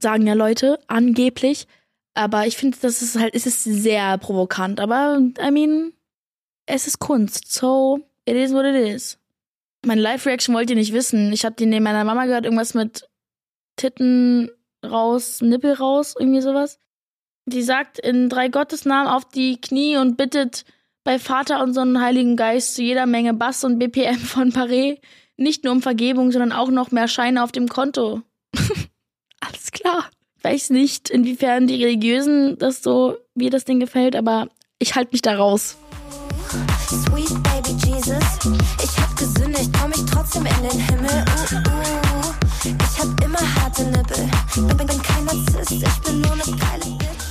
sagen 0.00 0.26
ja 0.26 0.34
Leute, 0.34 0.78
angeblich. 0.86 1.66
Aber 2.14 2.46
ich 2.46 2.56
finde, 2.56 2.76
das 2.80 3.02
ist 3.02 3.18
halt, 3.18 3.34
es 3.34 3.46
ist 3.46 3.64
sehr 3.64 4.18
provokant. 4.18 4.80
Aber, 4.80 5.20
I 5.40 5.50
mean, 5.50 5.92
es 6.66 6.86
ist 6.86 6.98
Kunst. 6.98 7.52
So, 7.52 8.00
it 8.24 8.36
is 8.36 8.52
what 8.52 8.64
it 8.64 8.74
is. 8.74 9.18
Meine 9.84 10.00
Live-Reaction 10.00 10.54
wollt 10.54 10.70
ihr 10.70 10.76
nicht 10.76 10.92
wissen. 10.92 11.32
Ich 11.32 11.44
habe 11.44 11.56
die 11.56 11.66
neben 11.66 11.84
meiner 11.84 12.04
Mama 12.04 12.26
gehört, 12.26 12.44
irgendwas 12.44 12.74
mit 12.74 13.08
Titten 13.76 14.50
raus, 14.84 15.40
Nippel 15.40 15.74
raus, 15.74 16.14
irgendwie 16.18 16.40
sowas. 16.40 16.80
Die 17.46 17.62
sagt 17.62 17.98
in 17.98 18.28
drei 18.28 18.48
Gottes 18.48 18.84
Namen 18.84 19.08
auf 19.08 19.26
die 19.26 19.60
Knie 19.60 19.96
und 19.96 20.16
bittet 20.16 20.64
bei 21.04 21.18
Vater 21.18 21.62
und 21.62 21.72
Sohn 21.72 21.96
und 21.96 22.02
Heiligen 22.02 22.36
Geist 22.36 22.74
zu 22.74 22.82
jeder 22.82 23.06
Menge 23.06 23.32
Bass 23.32 23.64
und 23.64 23.78
BPM 23.78 24.18
von 24.18 24.52
Paré 24.52 24.98
nicht 25.38 25.64
nur 25.64 25.72
um 25.72 25.80
Vergebung, 25.80 26.32
sondern 26.32 26.52
auch 26.52 26.68
noch 26.68 26.90
mehr 26.90 27.08
Scheine 27.08 27.42
auf 27.42 27.52
dem 27.52 27.68
Konto. 27.68 28.20
Alles 29.40 29.70
klar. 29.70 30.10
Weiß 30.42 30.70
nicht, 30.70 31.08
inwiefern 31.08 31.66
die 31.66 31.82
Religiösen 31.82 32.58
das 32.58 32.82
so, 32.82 33.16
wie 33.34 33.48
das 33.48 33.64
Ding 33.64 33.80
gefällt, 33.80 34.16
aber 34.16 34.48
ich 34.78 34.94
halte 34.94 35.12
mich 35.12 35.22
da 35.22 35.36
raus. 35.36 35.77
Sweet 36.88 37.42
Baby 37.42 37.76
Jesus, 37.84 38.24
ich 38.82 38.98
hab 38.98 39.16
gesündigt, 39.16 39.70
komm 39.78 39.92
ich 39.92 40.04
trotzdem 40.06 40.46
in 40.46 40.62
den 40.62 40.80
Himmel. 40.80 41.24
Uh, 41.28 41.56
uh. 41.56 42.34
Ich 42.64 42.98
hab 42.98 43.24
immer 43.24 43.38
harte 43.38 43.84
Nippel, 43.84 44.28
bin, 44.54 44.76
bin 44.76 45.02
kein 45.02 45.24
Narzisst, 45.24 45.72
ich 45.72 46.00
bin 46.00 46.20
nur 46.22 46.36
ne 46.36 46.42
geile 46.42 46.98
Bitch. 46.98 47.28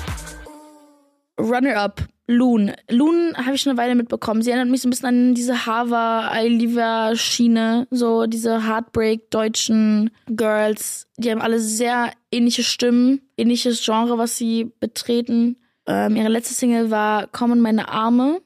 Runner-up 1.40 2.08
Loon. 2.28 2.74
Loon 2.90 3.34
habe 3.38 3.56
ich 3.56 3.62
schon 3.62 3.72
eine 3.72 3.80
Weile 3.80 3.96
mitbekommen. 3.96 4.42
Sie 4.42 4.52
erinnert 4.52 4.70
mich 4.70 4.82
so 4.82 4.88
ein 4.88 4.92
bisschen 4.92 5.08
an 5.08 5.34
diese 5.34 5.66
Hava, 5.66 6.30
Eiliva 6.30 7.16
Schiene, 7.16 7.88
so 7.90 8.26
diese 8.26 8.68
Heartbreak-deutschen 8.68 10.12
Girls. 10.28 11.08
Die 11.18 11.32
haben 11.32 11.42
alle 11.42 11.60
sehr 11.60 12.12
ähnliche 12.32 12.64
Stimmen, 12.64 13.22
ähnliches 13.38 13.84
Genre, 13.84 14.18
was 14.18 14.38
sie 14.38 14.74
betreten. 14.80 15.58
Ähm, 15.88 16.18
ihre 16.18 16.28
letzte 16.28 16.54
Single 16.54 16.92
war 16.92 17.28
Kommen 17.28 17.62
meine 17.62 17.88
Arme. 17.88 18.42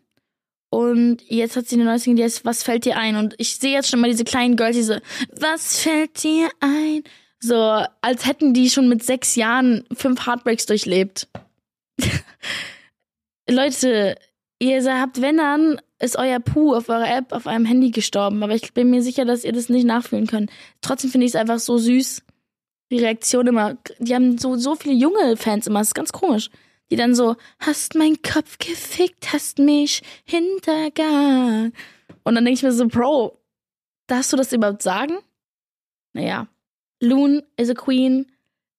Und 0.72 1.18
jetzt 1.28 1.58
hat 1.58 1.68
sie 1.68 1.76
eine 1.76 1.84
neue 1.84 2.00
Single, 2.00 2.16
die 2.16 2.24
heißt 2.24 2.46
Was 2.46 2.64
fällt 2.64 2.86
dir 2.86 2.96
ein? 2.98 3.18
Und 3.18 3.36
ich 3.38 3.58
sehe 3.58 3.74
jetzt 3.74 3.90
schon 3.90 4.00
mal 4.00 4.10
diese 4.10 4.24
kleinen 4.24 4.56
Girls, 4.56 4.78
diese 4.78 5.02
Was 5.38 5.82
fällt 5.82 6.24
dir 6.24 6.50
ein? 6.62 7.04
So, 7.40 7.84
als 8.02 8.26
hätten 8.26 8.54
die 8.54 8.70
schon 8.70 8.88
mit 8.88 9.04
sechs 9.04 9.36
Jahren 9.36 9.84
fünf 9.94 10.26
Heartbreaks 10.26 10.68
durchlebt. 10.68 11.28
Leute, 13.50 14.16
ihr 14.60 15.02
habt, 15.02 15.22
wenn 15.22 15.38
dann, 15.38 15.82
ist 16.00 16.18
euer 16.18 16.40
Puh 16.40 16.74
auf 16.74 16.88
eurer 16.88 17.18
App 17.18 17.34
auf 17.34 17.48
einem 17.48 17.66
Handy 17.66 17.92
gestorben. 17.92 18.42
Aber 18.42 18.56
ich 18.56 18.74
bin 18.74 18.90
mir 18.90 19.04
sicher, 19.04 19.26
dass 19.26 19.44
ihr 19.44 19.52
das 19.52 19.68
nicht 19.68 19.86
nachfühlen 19.86 20.28
könnt. 20.28 20.52
Trotzdem 20.80 21.12
finde 21.12 21.26
ich 21.26 21.34
es 21.34 21.36
einfach 21.36 21.60
so 21.60 21.78
süß. 21.78 22.24
Die 22.92 23.00
Reaktion 23.00 23.48
immer. 23.48 23.76
Die 24.00 24.16
haben 24.16 24.38
so, 24.38 24.56
so 24.56 24.76
viele 24.76 24.96
junge 24.96 25.36
Fans 25.36 25.68
immer. 25.68 25.80
Das 25.80 25.90
ist 25.90 25.96
ganz 25.96 26.14
komisch. 26.14 26.50
Die 26.92 26.98
dann 26.98 27.16
so, 27.16 27.38
hast 27.60 27.96
mein 27.96 28.22
Kopf 28.22 28.58
gefickt, 28.60 29.34
hast 29.34 29.58
mich 29.58 30.04
hintergangen. 30.26 31.74
Und 32.24 32.36
dann 32.36 32.46
denke 32.46 32.58
ich 32.58 32.64
mir 32.64 32.74
so, 32.74 32.88
Bro, 32.88 33.42
darfst 34.08 34.34
du 34.34 34.38
das 34.38 34.52
überhaupt 34.52 34.84
sagen? 34.84 35.18
Naja. 36.14 36.48
Loon 37.00 37.42
is 37.58 37.70
a 37.70 37.74
queen. 37.74 38.32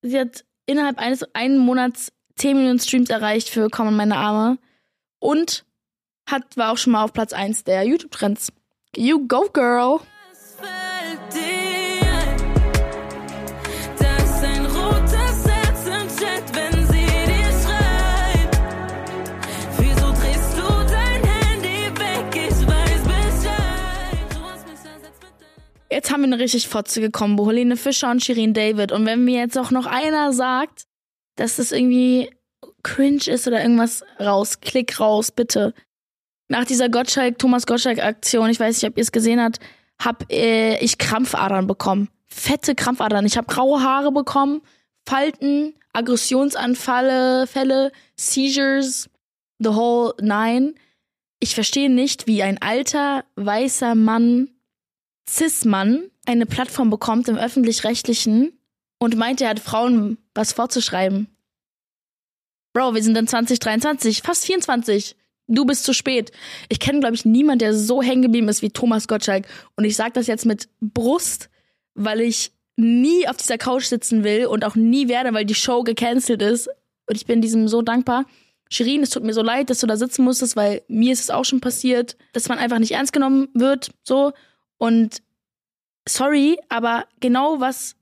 sie 0.02 0.20
hat 0.20 0.44
innerhalb 0.66 0.98
eines 0.98 1.22
einen 1.34 1.58
Monats 1.58 2.12
10 2.36 2.56
Millionen 2.56 2.78
Streams 2.78 3.10
erreicht 3.10 3.48
für 3.48 3.68
Komm 3.68 3.88
in 3.88 3.96
meine 3.96 4.16
Arme 4.16 4.58
und 5.18 5.64
hat 6.26 6.56
war 6.56 6.72
auch 6.72 6.78
schon 6.78 6.92
mal 6.92 7.04
auf 7.04 7.12
Platz 7.12 7.32
1 7.32 7.64
der 7.64 7.82
YouTube 7.84 8.12
Trends. 8.12 8.52
You 8.94 9.26
go 9.26 9.48
girl. 9.52 10.00
Haben 26.22 26.32
eine 26.32 26.42
richtig 26.42 26.68
fotzige 26.68 27.10
Kombo. 27.10 27.48
Helene 27.48 27.76
Fischer 27.76 28.10
und 28.10 28.24
Shirin 28.24 28.54
David. 28.54 28.92
Und 28.92 29.06
wenn 29.06 29.24
mir 29.24 29.40
jetzt 29.40 29.58
auch 29.58 29.70
noch 29.70 29.86
einer 29.86 30.32
sagt, 30.32 30.84
dass 31.36 31.56
das 31.56 31.72
irgendwie 31.72 32.30
cringe 32.82 33.26
ist 33.26 33.46
oder 33.46 33.60
irgendwas 33.60 34.04
raus, 34.20 34.60
klick 34.60 35.00
raus, 35.00 35.32
bitte. 35.32 35.74
Nach 36.48 36.64
dieser 36.64 36.88
Gottschalk, 36.88 37.38
Thomas 37.38 37.66
Gottschalk-Aktion, 37.66 38.50
ich 38.50 38.60
weiß 38.60 38.80
nicht, 38.80 38.90
ob 38.90 38.96
ihr 38.96 39.02
es 39.02 39.12
gesehen 39.12 39.40
habt, 39.40 39.58
hab 40.00 40.30
äh, 40.30 40.78
ich 40.78 40.98
Krampfadern 40.98 41.66
bekommen. 41.66 42.08
Fette 42.28 42.74
Krampfadern. 42.74 43.26
Ich 43.26 43.36
habe 43.36 43.46
graue 43.46 43.82
Haare 43.82 44.12
bekommen, 44.12 44.62
Falten, 45.06 45.74
Aggressionsanfälle, 45.92 47.46
Fälle, 47.46 47.92
Seizures, 48.16 49.10
the 49.58 49.70
whole 49.70 50.14
nine. 50.20 50.74
Ich 51.40 51.54
verstehe 51.54 51.90
nicht, 51.90 52.26
wie 52.26 52.42
ein 52.42 52.60
alter, 52.62 53.24
weißer 53.36 53.94
Mann 53.94 54.51
Cis-Mann 55.28 56.10
eine 56.26 56.46
Plattform 56.46 56.90
bekommt 56.90 57.28
im 57.28 57.36
öffentlich-rechtlichen 57.36 58.52
und 58.98 59.16
meint, 59.16 59.40
er 59.40 59.50
hat 59.50 59.60
Frauen 59.60 60.18
was 60.34 60.52
vorzuschreiben. 60.52 61.28
Bro, 62.72 62.94
wir 62.94 63.02
sind 63.02 63.16
in 63.16 63.26
2023, 63.26 64.22
fast 64.22 64.46
24. 64.46 65.16
Du 65.48 65.64
bist 65.64 65.84
zu 65.84 65.92
spät. 65.92 66.32
Ich 66.68 66.80
kenne, 66.80 67.00
glaube 67.00 67.14
ich, 67.14 67.24
niemand, 67.24 67.60
der 67.60 67.74
so 67.74 68.00
hängen 68.00 68.22
geblieben 68.22 68.48
ist 68.48 68.62
wie 68.62 68.70
Thomas 68.70 69.08
Gottschalk. 69.08 69.46
Und 69.76 69.84
ich 69.84 69.96
sage 69.96 70.12
das 70.14 70.26
jetzt 70.26 70.46
mit 70.46 70.68
Brust, 70.80 71.50
weil 71.94 72.20
ich 72.20 72.52
nie 72.76 73.28
auf 73.28 73.36
dieser 73.36 73.58
Couch 73.58 73.84
sitzen 73.84 74.24
will 74.24 74.46
und 74.46 74.64
auch 74.64 74.76
nie 74.76 75.08
werde, 75.08 75.34
weil 75.34 75.44
die 75.44 75.54
Show 75.54 75.82
gecancelt 75.82 76.40
ist. 76.40 76.68
Und 77.06 77.16
ich 77.16 77.26
bin 77.26 77.42
diesem 77.42 77.68
so 77.68 77.82
dankbar. 77.82 78.24
Shirin, 78.70 79.02
es 79.02 79.10
tut 79.10 79.24
mir 79.24 79.34
so 79.34 79.42
leid, 79.42 79.68
dass 79.68 79.80
du 79.80 79.86
da 79.86 79.96
sitzen 79.96 80.24
musstest, 80.24 80.56
weil 80.56 80.82
mir 80.88 81.12
ist 81.12 81.20
es 81.20 81.30
auch 81.30 81.44
schon 81.44 81.60
passiert, 81.60 82.16
dass 82.32 82.48
man 82.48 82.58
einfach 82.58 82.78
nicht 82.78 82.92
ernst 82.92 83.12
genommen 83.12 83.48
wird, 83.52 83.90
so. 84.02 84.32
Und 84.82 85.22
sorry, 86.08 86.58
aber 86.68 87.04
genau 87.20 87.60
was 87.60 87.94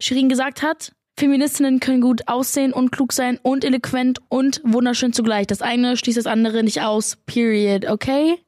Shirin 0.00 0.28
gesagt 0.28 0.60
hat, 0.60 0.90
Feministinnen 1.16 1.78
können 1.78 2.00
gut 2.00 2.26
aussehen 2.26 2.72
und 2.72 2.90
klug 2.90 3.12
sein 3.12 3.38
und 3.44 3.64
eloquent 3.64 4.18
und 4.28 4.60
wunderschön 4.64 5.12
zugleich. 5.12 5.46
Das 5.46 5.62
eine 5.62 5.96
schließt 5.96 6.18
das 6.18 6.26
andere 6.26 6.64
nicht 6.64 6.82
aus. 6.82 7.16
Period. 7.26 7.86
Okay? 7.88 8.40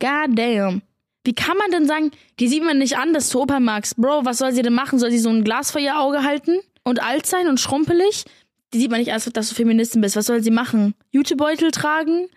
God 0.00 0.30
damn. 0.30 0.80
Wie 1.24 1.34
kann 1.34 1.58
man 1.58 1.70
denn 1.70 1.86
sagen, 1.86 2.10
die 2.40 2.48
sieht 2.48 2.64
man 2.64 2.78
nicht 2.78 2.96
an, 2.96 3.12
dass 3.12 3.28
du 3.28 3.42
Opa 3.42 3.60
magst? 3.60 3.98
Bro, 3.98 4.24
was 4.24 4.38
soll 4.38 4.52
sie 4.52 4.62
denn 4.62 4.72
machen? 4.72 4.98
Soll 4.98 5.10
sie 5.10 5.18
so 5.18 5.28
ein 5.28 5.44
Glas 5.44 5.70
vor 5.70 5.82
ihr 5.82 6.00
Auge 6.00 6.24
halten 6.24 6.60
und 6.84 7.02
alt 7.02 7.26
sein 7.26 7.48
und 7.48 7.60
schrumpelig? 7.60 8.24
Die 8.72 8.78
sieht 8.78 8.90
man 8.90 9.00
nicht 9.00 9.10
erst, 9.10 9.36
dass 9.36 9.50
du 9.50 9.54
Feministin 9.54 10.00
bist. 10.00 10.16
Was 10.16 10.24
soll 10.24 10.42
sie 10.42 10.50
machen? 10.50 10.94
Jutebeutel 11.10 11.70
tragen? 11.70 12.28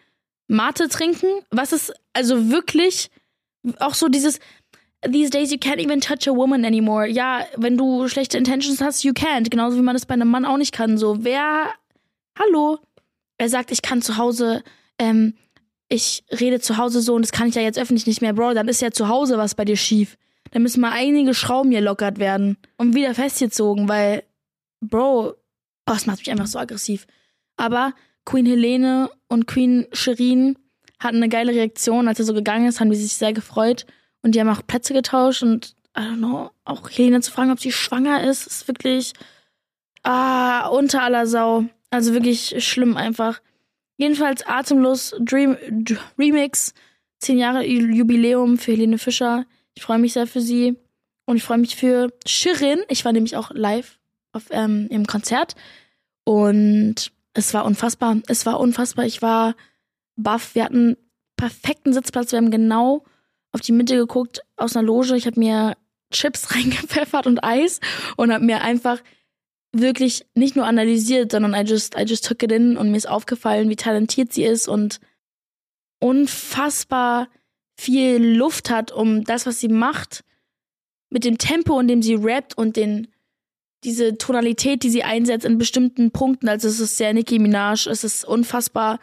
Mate 0.50 0.90
trinken? 0.90 1.30
Was 1.52 1.72
ist 1.72 1.94
also 2.12 2.52
wirklich 2.52 3.10
auch 3.80 3.94
so 3.94 4.08
dieses, 4.08 4.40
these 5.04 5.30
days 5.30 5.52
you 5.52 5.58
can't 5.58 5.80
even 5.80 6.02
touch 6.02 6.28
a 6.28 6.36
woman 6.36 6.66
anymore. 6.66 7.08
Ja, 7.08 7.46
wenn 7.56 7.78
du 7.78 8.08
schlechte 8.08 8.38
Intentions 8.38 8.82
hast, 8.82 9.04
you 9.04 9.14
can't. 9.14 9.50
Genauso 9.50 9.78
wie 9.78 9.82
man 9.82 9.96
das 9.96 10.06
bei 10.06 10.14
einem 10.14 10.30
Mann 10.30 10.46
auch 10.46 10.58
nicht 10.58 10.74
kann. 10.74 10.98
So, 10.98 11.24
wer, 11.24 11.70
hallo? 12.38 12.80
Er 13.38 13.50
sagt, 13.50 13.72
ich 13.72 13.82
kann 13.82 14.02
zu 14.02 14.18
Hause, 14.18 14.64
ähm, 14.98 15.34
ich 15.88 16.24
rede 16.32 16.60
zu 16.60 16.78
Hause 16.78 17.02
so 17.02 17.16
und 17.16 17.22
das 17.24 17.32
kann 17.32 17.48
ich 17.48 17.56
ja 17.56 17.62
jetzt 17.62 17.80
öffentlich 17.80 18.06
nicht 18.06 18.22
mehr, 18.22 18.34
Bro. 18.34 18.54
Dann 18.54 18.68
ist 18.68 18.82
ja 18.82 18.92
zu 18.92 19.08
Hause 19.08 19.38
was 19.38 19.56
bei 19.56 19.66
dir 19.66 19.78
schief. 19.78 20.18
Dann 20.52 20.64
müssen 20.64 20.82
mal 20.82 20.92
einige 20.92 21.34
Schrauben 21.34 21.72
hier 21.72 21.82
lockert 21.82 22.20
werden 22.20 22.58
und 22.78 22.96
wieder 22.96 23.14
festgezogen, 23.16 23.88
weil, 23.88 24.24
Bro, 24.82 25.30
oh, 25.30 25.34
das 25.86 26.06
macht 26.06 26.20
mich 26.20 26.32
einfach 26.32 26.48
so 26.48 26.60
aggressiv. 26.60 27.08
Aber 27.56 27.94
Queen 28.26 28.46
Helene 28.46 29.10
und 29.28 29.48
Queen 29.48 29.88
Shirin 29.92 30.58
hatten 31.00 31.18
eine 31.18 31.30
geile 31.30 31.54
Reaktion, 31.54 32.08
als 32.08 32.20
er 32.20 32.26
so 32.26 32.34
gegangen 32.34 32.68
ist, 32.68 32.80
haben 32.80 32.92
die 32.92 32.98
sich 32.98 33.14
sehr 33.14 33.34
gefreut. 33.34 33.86
Und 34.22 34.36
die 34.36 34.40
haben 34.40 34.50
auch 34.50 34.66
Plätze 34.66 34.94
getauscht 34.94 35.44
und 35.44 35.76
I 35.98 36.02
don't 36.02 36.18
know, 36.18 36.52
auch 36.66 36.90
Helene 36.90 37.22
zu 37.22 37.32
fragen, 37.32 37.52
ob 37.52 37.60
sie 37.60 37.72
schwanger 37.72 38.24
ist, 38.24 38.48
ist 38.48 38.68
wirklich 38.68 39.14
ah, 40.04 40.68
unter 40.68 41.04
aller 41.04 41.26
Sau. 41.28 41.66
Also 41.90 42.14
wirklich 42.14 42.64
schlimm 42.66 42.96
einfach. 42.96 43.42
Jedenfalls 43.98 44.46
atemlos 44.46 45.16
Dream 45.20 45.58
Remix, 46.18 46.74
zehn 47.18 47.38
Jahre 47.38 47.66
Jubiläum 47.66 48.58
für 48.58 48.72
Helene 48.72 48.98
Fischer. 48.98 49.46
Ich 49.74 49.84
freue 49.84 50.00
mich 50.00 50.14
sehr 50.14 50.28
für 50.28 50.42
sie 50.42 50.78
und 51.26 51.38
ich 51.38 51.44
freue 51.44 51.58
mich 51.58 51.76
für 51.76 52.14
Shirin. 52.26 52.80
Ich 52.88 53.04
war 53.04 53.12
nämlich 53.12 53.36
auch 53.36 53.52
live 53.52 54.00
auf 54.32 54.44
ähm, 54.52 54.88
im 54.90 55.06
Konzert 55.08 55.56
und 56.24 57.12
es 57.34 57.54
war 57.54 57.66
unfassbar. 57.66 58.18
Es 58.28 58.46
war 58.46 58.60
unfassbar. 58.60 59.06
Ich 59.06 59.22
war 59.22 59.56
baff. 60.16 60.56
Wir 60.56 60.66
hatten 60.66 60.96
perfekten 61.36 61.94
Sitzplatz. 61.94 62.32
Wir 62.32 62.38
haben 62.38 62.52
genau 62.52 63.04
auf 63.52 63.62
die 63.62 63.72
Mitte 63.72 63.96
geguckt 63.96 64.42
aus 64.56 64.76
einer 64.76 64.86
Loge. 64.86 65.16
Ich 65.16 65.26
habe 65.26 65.40
mir 65.40 65.76
Chips 66.12 66.56
reingepfeffert 66.56 67.28
und 67.28 67.44
Eis 67.44 67.80
und 68.18 68.32
habe 68.32 68.46
mir 68.46 68.62
einfach 68.62 69.02
wirklich 69.72 70.26
nicht 70.34 70.56
nur 70.56 70.66
analysiert, 70.66 71.32
sondern 71.32 71.54
I 71.54 71.68
just, 71.68 71.96
I 71.96 72.04
just 72.04 72.26
took 72.26 72.42
it 72.44 72.52
in 72.52 72.78
und 72.78 72.90
mir 72.90 72.98
ist 72.98 73.10
aufgefallen, 73.10 73.70
wie 73.70 73.76
talentiert 73.76 74.34
sie 74.34 74.44
ist 74.44 74.68
und 74.68 75.00
unfassbar 76.00 77.28
viel 77.78 78.18
Luft 78.18 78.70
hat, 78.70 78.92
um 78.92 79.24
das, 79.24 79.46
was 79.46 79.60
sie 79.60 79.68
macht, 79.68 80.24
mit 81.10 81.24
dem 81.24 81.38
Tempo, 81.38 81.80
in 81.80 81.88
dem 81.88 82.02
sie 82.02 82.16
rappt 82.16 82.58
und 82.58 82.76
den, 82.76 83.08
diese 83.84 84.18
Tonalität, 84.18 84.84
die 84.84 84.90
sie 84.90 85.04
einsetzt 85.04 85.46
in 85.46 85.58
bestimmten 85.58 86.12
Punkten. 86.12 86.50
Also 86.50 86.68
es 86.68 86.80
ist 86.80 86.98
sehr 86.98 87.14
Nicki 87.14 87.40
Minaj, 87.40 87.88
es 87.88 88.04
ist 88.04 88.26
unfassbar, 88.26 89.00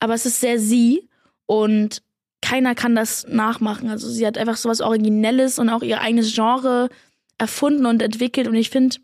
aber 0.00 0.14
es 0.14 0.26
ist 0.26 0.40
sehr 0.40 0.58
sie 0.58 1.08
und 1.46 2.02
keiner 2.40 2.74
kann 2.74 2.94
das 2.94 3.26
nachmachen. 3.28 3.88
Also 3.88 4.08
sie 4.08 4.26
hat 4.26 4.38
einfach 4.38 4.56
so 4.56 4.68
was 4.68 4.80
Originelles 4.80 5.58
und 5.58 5.68
auch 5.68 5.82
ihr 5.82 6.00
eigenes 6.00 6.34
Genre 6.34 6.88
erfunden 7.36 7.86
und 7.86 8.02
entwickelt. 8.02 8.48
Und 8.48 8.54
ich 8.54 8.70
finde, 8.70 8.96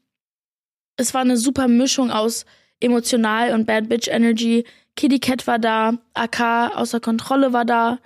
es 0.97 1.15
war 1.15 1.23
eine 1.23 1.37
super 1.37 1.69
Mischung 1.69 2.11
aus 2.11 2.45
emotional 2.81 3.53
und 3.53 3.67
Bad 3.67 3.89
Bitch 3.89 4.09
Energy. 4.09 4.65
Kitty 4.97 5.19
Cat 5.19 5.47
war 5.47 5.59
da, 5.59 5.99
AK 6.15 6.77
außer 6.77 7.01
Kontrolle 7.01 7.53
war 7.53 7.65
da, 7.65 7.99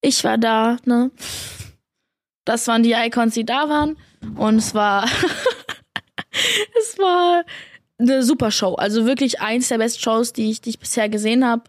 ich 0.00 0.24
war 0.24 0.38
da, 0.38 0.78
ne? 0.84 1.10
Das 2.44 2.66
waren 2.68 2.82
die 2.82 2.92
Icons, 2.92 3.34
die 3.34 3.44
da 3.44 3.68
waren. 3.68 3.96
Und 4.36 4.56
es 4.56 4.74
war, 4.74 5.04
es 6.78 6.98
war 6.98 7.44
eine 7.98 8.22
super 8.22 8.50
Show. 8.50 8.74
Also 8.74 9.06
wirklich 9.06 9.40
eins 9.40 9.68
der 9.68 9.78
besten 9.78 10.00
Shows, 10.00 10.32
die 10.32 10.50
ich, 10.50 10.60
die 10.60 10.70
ich 10.70 10.78
bisher 10.78 11.08
gesehen 11.08 11.44
habe. 11.44 11.64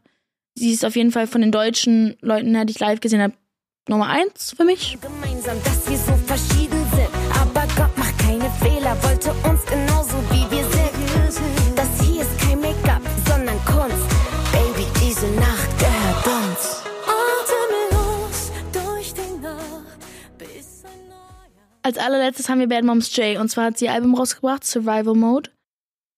Sie 0.60 0.72
ist 0.72 0.84
auf 0.84 0.96
jeden 0.96 1.12
Fall 1.12 1.28
von 1.28 1.42
den 1.42 1.52
deutschen 1.52 2.18
Leuten, 2.20 2.52
die 2.66 2.72
ich 2.72 2.80
live 2.80 3.00
gesehen 3.00 3.22
habe, 3.22 3.34
Nummer 3.88 4.08
eins 4.08 4.56
für 4.58 4.64
mich. 4.64 4.98
Gemeinsam, 5.00 5.56
dass 5.64 5.88
wir 5.88 5.98
so 5.98 6.14
verschieden 6.26 6.84
sind, 6.96 7.10
aber 7.40 7.68
Gott 7.76 7.96
macht 7.96 8.18
keine 8.18 8.50
Fehler, 8.60 8.98
wollte 9.04 9.32
uns 9.48 9.64
genauso 9.68 10.18
wie 10.32 10.50
wir 10.50 10.64
sind. 10.64 11.78
Das 11.78 11.88
hier 12.02 12.24
ist 12.24 12.40
kein 12.40 12.60
Make-up, 12.60 13.04
sondern 13.28 13.56
Kunst. 13.66 14.10
Baby, 14.52 14.88
diese 15.00 15.28
Nacht 15.36 15.78
gehört 15.78 16.26
uns. 16.26 16.84
Als 21.84 21.98
allerletztes 22.00 22.50
haben 22.50 22.60
wir 22.60 22.68
Bad 22.68 22.84
Moms 22.84 23.16
J 23.16 23.38
und 23.40 23.50
zwar 23.50 23.66
hat 23.66 23.78
sie 23.78 23.86
ihr 23.86 23.94
Album 23.94 24.16
rausgebracht, 24.16 24.66
Survival 24.66 25.14
Mode 25.14 25.52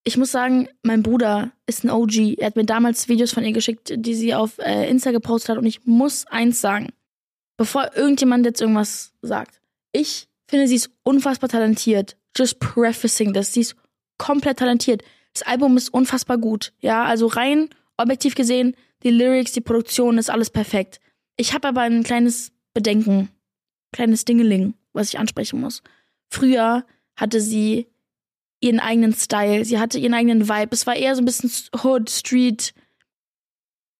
ich 0.04 0.16
muss 0.16 0.30
sagen, 0.30 0.68
mein 0.82 1.02
Bruder 1.02 1.52
ist 1.66 1.84
ein 1.84 1.90
OG. 1.90 2.38
Er 2.38 2.46
hat 2.46 2.56
mir 2.56 2.64
damals 2.64 3.08
Videos 3.08 3.32
von 3.32 3.44
ihr 3.44 3.52
geschickt, 3.52 3.92
die 3.94 4.14
sie 4.14 4.34
auf 4.34 4.58
äh, 4.58 4.88
Insta 4.88 5.10
gepostet 5.10 5.50
hat. 5.50 5.58
Und 5.58 5.66
ich 5.66 5.84
muss 5.84 6.26
eins 6.26 6.60
sagen, 6.60 6.88
bevor 7.56 7.94
irgendjemand 7.94 8.46
jetzt 8.46 8.60
irgendwas 8.60 9.12
sagt. 9.20 9.60
Ich 9.92 10.28
finde, 10.48 10.66
sie 10.66 10.76
ist 10.76 10.90
unfassbar 11.02 11.50
talentiert. 11.50 12.16
Just 12.36 12.60
prefacing 12.60 13.32
das. 13.32 13.52
Sie 13.52 13.60
ist 13.60 13.76
komplett 14.16 14.58
talentiert. 14.58 15.02
Das 15.34 15.42
Album 15.42 15.76
ist 15.76 15.90
unfassbar 15.90 16.38
gut. 16.38 16.72
Ja, 16.80 17.04
also 17.04 17.26
rein 17.26 17.68
objektiv 18.00 18.34
gesehen, 18.34 18.74
die 19.02 19.10
Lyrics, 19.10 19.52
die 19.52 19.60
Produktion 19.60 20.18
ist 20.18 20.30
alles 20.30 20.50
perfekt. 20.50 21.00
Ich 21.36 21.54
habe 21.54 21.68
aber 21.68 21.82
ein 21.82 22.02
kleines 22.02 22.52
Bedenken, 22.74 23.28
kleines 23.92 24.24
Dingeling, 24.24 24.74
was 24.92 25.08
ich 25.08 25.18
ansprechen 25.18 25.60
muss. 25.60 25.82
Früher 26.28 26.84
hatte 27.16 27.40
sie 27.40 27.86
ihren 28.60 28.80
eigenen 28.80 29.14
Style, 29.14 29.64
sie 29.64 29.78
hatte 29.78 29.98
ihren 29.98 30.14
eigenen 30.14 30.48
Vibe. 30.48 30.70
Es 30.72 30.86
war 30.86 30.94
eher 30.94 31.14
so 31.16 31.22
ein 31.22 31.24
bisschen 31.24 31.50
Hood, 31.82 32.10
Street, 32.10 32.74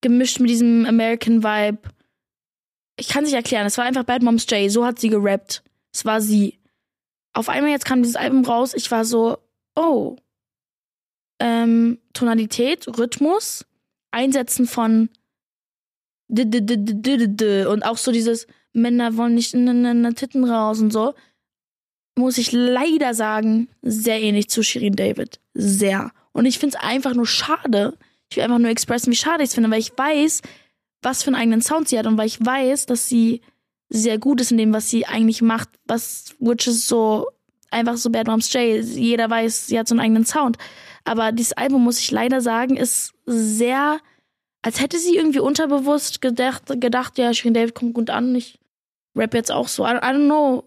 gemischt 0.02 0.38
mit 0.38 0.50
diesem 0.50 0.86
American 0.86 1.42
Vibe. 1.42 1.80
Ich 2.96 3.08
kann 3.08 3.24
sich 3.24 3.34
erklären, 3.34 3.66
es 3.66 3.78
war 3.78 3.86
einfach 3.86 4.04
Bad 4.04 4.22
Moms 4.22 4.46
J, 4.50 4.70
so 4.70 4.84
hat 4.84 4.98
sie 4.98 5.08
gerappt. 5.08 5.62
Es 5.92 6.04
war 6.04 6.20
sie. 6.20 6.58
Auf 7.32 7.48
einmal 7.48 7.70
jetzt 7.70 7.86
kam 7.86 8.02
dieses 8.02 8.16
Album 8.16 8.44
raus, 8.44 8.74
ich 8.74 8.90
war 8.90 9.04
so, 9.04 9.38
oh, 9.74 10.16
ähm, 11.38 11.98
Tonalität, 12.12 12.86
Rhythmus, 12.98 13.66
Einsetzen 14.10 14.66
von 14.66 15.08
und 16.28 17.82
auch 17.82 17.96
so 17.96 18.12
dieses 18.12 18.46
Männer 18.72 19.16
wollen 19.16 19.34
nicht 19.34 19.52
in 19.52 20.14
Titten 20.14 20.44
raus 20.44 20.80
und 20.80 20.92
so, 20.92 21.14
muss 22.16 22.38
ich 22.38 22.52
leider 22.52 23.14
sagen, 23.14 23.68
sehr 23.82 24.20
ähnlich 24.20 24.50
zu 24.50 24.62
Shirin 24.62 24.96
David. 24.96 25.40
Sehr. 25.54 26.12
Und 26.32 26.46
ich 26.46 26.58
finde 26.58 26.76
es 26.76 26.82
einfach 26.82 27.14
nur 27.14 27.26
schade. 27.26 27.96
Ich 28.30 28.36
will 28.36 28.44
einfach 28.44 28.58
nur 28.58 28.70
expressen, 28.70 29.12
wie 29.12 29.16
schade 29.16 29.42
ich 29.42 29.50
es 29.50 29.54
finde, 29.54 29.70
weil 29.70 29.80
ich 29.80 29.96
weiß, 29.96 30.42
was 31.02 31.22
für 31.22 31.28
einen 31.28 31.36
eigenen 31.36 31.62
Sound 31.62 31.88
sie 31.88 31.98
hat 31.98 32.06
und 32.06 32.18
weil 32.18 32.26
ich 32.26 32.44
weiß, 32.44 32.86
dass 32.86 33.08
sie 33.08 33.40
sehr 33.88 34.18
gut 34.18 34.40
ist 34.40 34.52
in 34.52 34.58
dem, 34.58 34.72
was 34.72 34.88
sie 34.88 35.06
eigentlich 35.06 35.42
macht, 35.42 35.68
was, 35.86 36.36
which 36.38 36.66
is 36.66 36.86
so, 36.86 37.26
einfach 37.70 37.96
so 37.96 38.10
Bad 38.10 38.26
Moms 38.26 38.52
J. 38.52 38.82
Jeder 38.84 39.28
weiß, 39.28 39.66
sie 39.66 39.78
hat 39.78 39.88
so 39.88 39.94
einen 39.94 40.00
eigenen 40.00 40.24
Sound. 40.24 40.58
Aber 41.04 41.32
dieses 41.32 41.54
Album, 41.54 41.82
muss 41.82 41.98
ich 41.98 42.10
leider 42.10 42.40
sagen, 42.40 42.76
ist 42.76 43.12
sehr, 43.26 43.98
als 44.62 44.80
hätte 44.80 44.98
sie 44.98 45.16
irgendwie 45.16 45.40
unterbewusst 45.40 46.20
gedacht, 46.20 46.64
gedacht 46.80 47.18
ja, 47.18 47.32
Shirin 47.34 47.54
David 47.54 47.74
kommt 47.74 47.94
gut 47.94 48.10
an, 48.10 48.34
ich 48.34 48.58
rap 49.16 49.34
jetzt 49.34 49.50
auch 49.50 49.68
so. 49.68 49.84
I, 49.84 49.90
I 49.90 50.12
don't 50.12 50.26
know, 50.26 50.64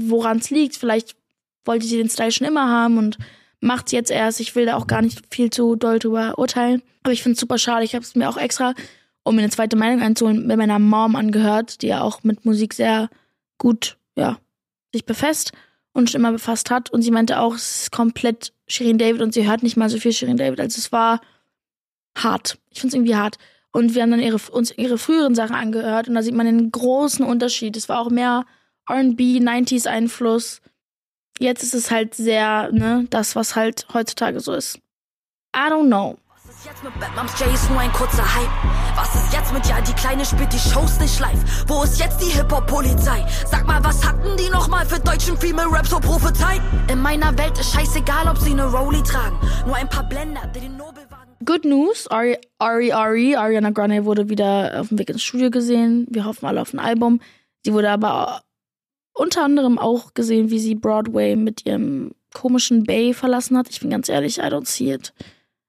woran 0.00 0.38
es 0.38 0.50
liegt. 0.50 0.76
Vielleicht 0.76 1.16
wollte 1.64 1.86
sie 1.86 1.96
den 1.96 2.10
Style 2.10 2.32
schon 2.32 2.46
immer 2.46 2.68
haben 2.68 2.98
und 2.98 3.18
macht 3.60 3.86
es 3.86 3.92
jetzt 3.92 4.10
erst. 4.10 4.40
Ich 4.40 4.54
will 4.54 4.66
da 4.66 4.76
auch 4.76 4.86
gar 4.86 5.02
nicht 5.02 5.22
viel 5.30 5.50
zu 5.50 5.76
doll 5.76 5.98
drüber 5.98 6.38
urteilen. 6.38 6.82
Aber 7.02 7.12
ich 7.12 7.22
finde 7.22 7.34
es 7.34 7.40
super 7.40 7.58
schade. 7.58 7.84
Ich 7.84 7.94
habe 7.94 8.04
es 8.04 8.14
mir 8.14 8.28
auch 8.28 8.36
extra 8.36 8.74
um 9.28 9.36
mir 9.36 9.42
eine 9.42 9.50
zweite 9.50 9.76
Meinung 9.76 10.00
einzuholen, 10.00 10.46
mit 10.46 10.56
meiner 10.56 10.78
Mom 10.78 11.14
angehört, 11.14 11.82
die 11.82 11.88
ja 11.88 12.00
auch 12.00 12.22
mit 12.24 12.46
Musik 12.46 12.72
sehr 12.72 13.10
gut, 13.58 13.98
ja, 14.16 14.38
sich 14.92 15.04
befasst 15.04 15.52
und 15.92 16.10
schon 16.10 16.20
immer 16.20 16.32
befasst 16.32 16.70
hat. 16.70 16.90
Und 16.90 17.02
sie 17.02 17.10
meinte 17.10 17.38
auch, 17.38 17.54
es 17.54 17.82
ist 17.82 17.92
komplett 17.92 18.54
Shirin 18.66 18.96
David 18.96 19.20
und 19.20 19.34
sie 19.34 19.46
hört 19.46 19.62
nicht 19.62 19.76
mal 19.76 19.90
so 19.90 19.98
viel 19.98 20.12
Shirin 20.12 20.38
David. 20.38 20.60
Also 20.60 20.78
es 20.78 20.92
war 20.92 21.20
hart. 22.16 22.58
Ich 22.70 22.80
finde 22.80 22.88
es 22.88 22.94
irgendwie 22.94 23.16
hart. 23.16 23.36
Und 23.70 23.94
wir 23.94 24.02
haben 24.02 24.10
dann 24.10 24.20
ihre, 24.20 24.38
uns 24.50 24.76
ihre 24.76 24.96
früheren 24.96 25.34
Sachen 25.34 25.54
angehört 25.54 26.08
und 26.08 26.14
da 26.14 26.22
sieht 26.22 26.34
man 26.34 26.46
den 26.46 26.72
großen 26.72 27.24
Unterschied. 27.24 27.76
Es 27.76 27.88
war 27.88 28.00
auch 28.00 28.10
mehr 28.10 28.46
RB, 28.88 29.40
90s 29.40 29.86
Einfluss. 29.86 30.60
Jetzt 31.38 31.62
ist 31.62 31.74
es 31.74 31.90
halt 31.90 32.14
sehr, 32.14 32.70
ne, 32.72 33.06
das, 33.10 33.36
was 33.36 33.54
halt 33.54 33.86
heutzutage 33.92 34.40
so 34.40 34.52
ist. 34.52 34.80
I 35.54 35.70
don't 35.70 35.86
know 35.86 36.18
ist 36.58 36.66
jetzt 36.66 36.82
mit 36.82 36.98
Batmans 36.98 37.38
Jay 37.38 37.52
ist 37.54 37.70
nur 37.70 37.78
ein 37.78 37.92
kurzer 37.92 38.24
Hype? 38.34 38.50
Was 38.96 39.14
ist 39.14 39.32
jetzt 39.32 39.52
mit 39.52 39.64
ja, 39.66 39.80
die 39.80 39.92
Kleine 39.92 40.24
spielt 40.24 40.52
die 40.52 40.58
Shows 40.58 40.98
nicht 40.98 41.20
live? 41.20 41.38
Wo 41.68 41.84
ist 41.84 42.00
jetzt 42.00 42.20
die 42.20 42.36
Hip-Hop-Polizei? 42.36 43.24
Sag 43.46 43.64
mal, 43.66 43.82
was 43.84 44.04
hatten 44.04 44.36
die 44.36 44.50
nochmal 44.50 44.84
für 44.84 44.98
deutschen 44.98 45.36
Female 45.36 45.70
Rap 45.70 45.86
so 45.86 46.00
prophezeit? 46.00 46.60
In 46.90 47.00
meiner 47.00 47.36
Welt 47.38 47.56
ist 47.58 47.72
scheißegal, 47.72 48.26
ob 48.28 48.38
sie 48.38 48.50
eine 48.50 48.66
Rolli 48.66 49.02
tragen. 49.04 49.38
Nur 49.66 49.76
ein 49.76 49.88
paar 49.88 50.08
Blender, 50.08 50.50
die 50.52 50.60
den 50.60 50.76
Nobelwagen... 50.76 51.36
Good 51.44 51.64
News, 51.64 52.08
Ari, 52.08 52.38
Ari, 52.58 52.92
Ari, 52.92 53.36
Ariana 53.36 53.70
Grande 53.70 54.04
wurde 54.04 54.28
wieder 54.28 54.80
auf 54.80 54.88
dem 54.88 54.98
Weg 54.98 55.10
ins 55.10 55.22
Studio 55.22 55.50
gesehen. 55.50 56.06
Wir 56.10 56.24
hoffen 56.24 56.46
alle 56.46 56.60
auf 56.60 56.72
ein 56.72 56.80
Album. 56.80 57.20
Sie 57.64 57.72
wurde 57.72 57.90
aber 57.90 58.42
unter 59.18 59.44
anderem 59.44 59.78
auch 59.78 60.14
gesehen, 60.14 60.50
wie 60.50 60.58
sie 60.58 60.74
Broadway 60.74 61.36
mit 61.36 61.66
ihrem 61.66 62.12
komischen 62.34 62.84
Bay 62.84 63.14
verlassen 63.14 63.56
hat. 63.56 63.68
Ich 63.70 63.80
bin 63.80 63.90
ganz 63.90 64.08
ehrlich, 64.08 64.38
I 64.38 64.42
don't 64.42 64.66
see 64.66 64.92
it. 64.92 65.12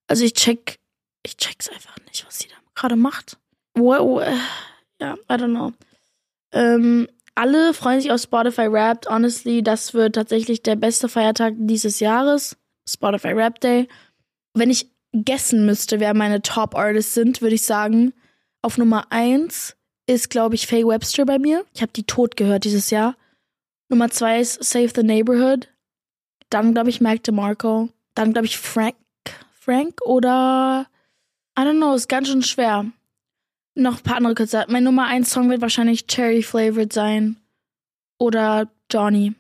Also 0.07 0.23
ich 0.23 0.33
check 0.33 0.79
ich 1.23 1.37
check's 1.37 1.69
einfach 1.69 1.95
nicht, 2.07 2.25
was 2.25 2.39
sie 2.39 2.47
da 2.47 2.55
gerade 2.75 2.95
macht. 2.95 3.37
Wow, 3.75 4.21
ja, 4.99 5.15
I 5.29 5.33
don't 5.33 5.51
know. 5.51 5.73
Ähm, 6.51 7.07
alle 7.35 7.73
freuen 7.73 8.01
sich 8.01 8.11
auf 8.11 8.21
Spotify 8.21 8.71
Wrapped. 8.71 9.09
Honestly, 9.09 9.61
das 9.61 9.93
wird 9.93 10.15
tatsächlich 10.15 10.63
der 10.63 10.75
beste 10.75 11.07
Feiertag 11.07 11.53
dieses 11.57 11.99
Jahres. 11.99 12.57
Spotify 12.87 13.29
Rap 13.29 13.59
Day. 13.59 13.87
Wenn 14.53 14.69
ich 14.69 14.89
guessen 15.13 15.65
müsste, 15.65 15.99
wer 15.99 16.13
meine 16.13 16.41
Top 16.41 16.75
Artists 16.75 17.13
sind, 17.13 17.41
würde 17.41 17.55
ich 17.55 17.61
sagen, 17.61 18.13
auf 18.61 18.77
Nummer 18.77 19.11
1 19.11 19.75
ist, 20.07 20.29
glaube 20.29 20.55
ich, 20.55 20.67
Faye 20.67 20.85
Webster 20.85 21.25
bei 21.25 21.37
mir. 21.37 21.65
Ich 21.73 21.81
habe 21.81 21.91
die 21.93 22.03
tot 22.03 22.35
gehört 22.35 22.63
dieses 22.63 22.89
Jahr. 22.89 23.15
Nummer 23.89 24.09
2 24.09 24.39
ist 24.39 24.63
Save 24.63 24.91
the 24.95 25.03
Neighborhood. 25.03 25.67
Dann, 26.49 26.73
glaube 26.73 26.89
ich, 26.89 27.01
Mac 27.01 27.23
DeMarco. 27.23 27.89
Dann, 28.15 28.33
glaube 28.33 28.45
ich, 28.45 28.57
Frank. 28.57 28.95
Frank 29.59 30.01
oder 30.03 30.87
I 31.57 31.61
don't 31.61 31.77
know, 31.77 31.93
ist 31.93 32.07
ganz 32.07 32.27
schön 32.27 32.43
schwer. 32.43 32.85
Noch 33.75 33.97
ein 33.97 34.03
paar 34.03 34.17
andere 34.17 34.35
Künstler. 34.35 34.65
Mein 34.69 34.83
Nummer 34.83 35.07
1 35.07 35.29
Song 35.29 35.49
wird 35.49 35.61
wahrscheinlich 35.61 36.07
Cherry 36.07 36.41
Flavored 36.41 36.93
sein. 36.93 37.37
Oder 38.17 38.71
Johnny. 38.91 39.33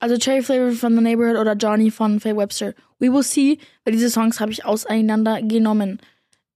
Also 0.00 0.16
Cherry 0.16 0.42
Flavored 0.42 0.74
von 0.74 0.94
The 0.96 1.02
Neighborhood 1.02 1.36
oder 1.36 1.54
Johnny 1.54 1.90
von 1.90 2.20
Faye 2.20 2.36
Webster. 2.36 2.74
We 2.98 3.12
will 3.12 3.22
see, 3.22 3.58
weil 3.84 3.92
diese 3.92 4.10
Songs 4.10 4.40
habe 4.40 4.52
ich 4.52 4.64
auseinander 4.64 5.42
genommen. 5.42 6.00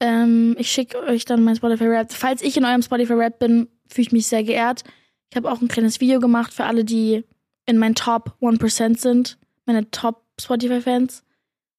Ähm, 0.01 0.55
ich 0.59 0.71
schicke 0.71 0.99
euch 1.01 1.25
dann 1.25 1.43
mein 1.43 1.57
Spotify 1.57 1.87
Rap. 1.87 2.13
Falls 2.13 2.43
ich 2.43 2.57
in 2.57 2.65
eurem 2.65 2.83
Spotify 2.83 3.15
Rap 3.15 3.39
bin, 3.39 3.69
fühle 3.89 4.07
ich 4.07 4.13
mich 4.13 4.27
sehr 4.27 4.45
geehrt. 4.45 4.85
Ich 5.31 5.37
habe 5.37 5.51
auch 5.51 5.61
ein 5.61 5.69
kleines 5.69 6.01
Video 6.01 6.21
gemacht 6.21 6.53
für 6.53 6.65
alle, 6.65 6.85
die 6.85 7.25
in 7.67 7.79
meinen 7.79 7.95
Top 7.95 8.37
1% 8.41 8.99
sind. 8.99 9.39
Meine 9.67 9.91
Top 9.91 10.25
Spotify 10.41 10.81
Fans. 10.81 11.23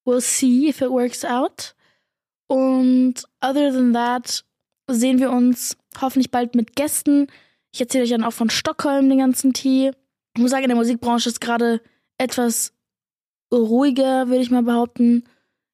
We'll 0.05 0.21
see 0.21 0.69
if 0.69 0.81
it 0.81 0.89
works 0.89 1.25
out. 1.25 1.75
Und 2.47 3.15
other 3.41 3.71
than 3.71 3.93
that 3.93 4.43
sehen 4.87 5.19
wir 5.19 5.31
uns 5.31 5.77
hoffentlich 5.99 6.31
bald 6.31 6.55
mit 6.55 6.75
Gästen. 6.75 7.27
Ich 7.71 7.79
erzähle 7.81 8.03
euch 8.03 8.09
dann 8.09 8.23
auch 8.23 8.33
von 8.33 8.49
Stockholm, 8.49 9.09
den 9.09 9.19
ganzen 9.19 9.53
Tee. 9.53 9.91
Ich 10.35 10.41
muss 10.41 10.51
sagen, 10.51 10.63
in 10.63 10.69
der 10.69 10.77
Musikbranche 10.77 11.29
ist 11.29 11.41
gerade 11.41 11.81
etwas 12.17 12.73
ruhiger, 13.53 14.27
würde 14.27 14.41
ich 14.41 14.51
mal 14.51 14.63
behaupten. 14.63 15.23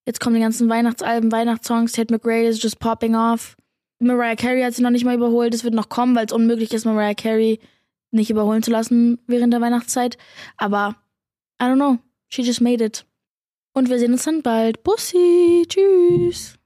Jetzt 0.06 0.20
kommen 0.20 0.36
die 0.36 0.42
ganzen 0.42 0.70
Weihnachtsalben, 0.70 1.32
Weihnachtssongs. 1.32 1.94
Tate 1.94 2.14
McRae 2.14 2.48
is 2.48 2.62
just 2.62 2.80
popping 2.80 3.16
off. 3.16 3.56
Mariah 4.00 4.36
Carey 4.36 4.62
hat 4.62 4.74
sie 4.74 4.82
noch 4.82 4.90
nicht 4.90 5.06
mal 5.06 5.16
überholt. 5.16 5.54
Es 5.54 5.64
wird 5.64 5.74
noch 5.74 5.90
kommen, 5.90 6.16
weil 6.16 6.26
es 6.26 6.34
unmöglich 6.34 6.74
ist, 6.74 6.86
Mariah 6.86 7.14
Carey 7.14 7.60
nicht 8.12 8.30
überholen 8.30 8.64
zu 8.64 8.72
lassen 8.72 9.20
während 9.28 9.54
der 9.54 9.62
Weihnachtszeit. 9.62 10.18
Aber 10.58 10.96
I 11.62 11.66
don't 11.66 11.76
know. 11.76 12.00
She 12.28 12.42
just 12.42 12.62
made 12.62 12.84
it. 12.84 13.06
Und 13.74 13.90
wir 13.90 14.00
sehen 14.00 14.14
uns 14.14 14.24
dann 14.24 14.42
bald. 14.42 14.84
Bussi. 14.84 15.66
Tschüss. 15.68 16.58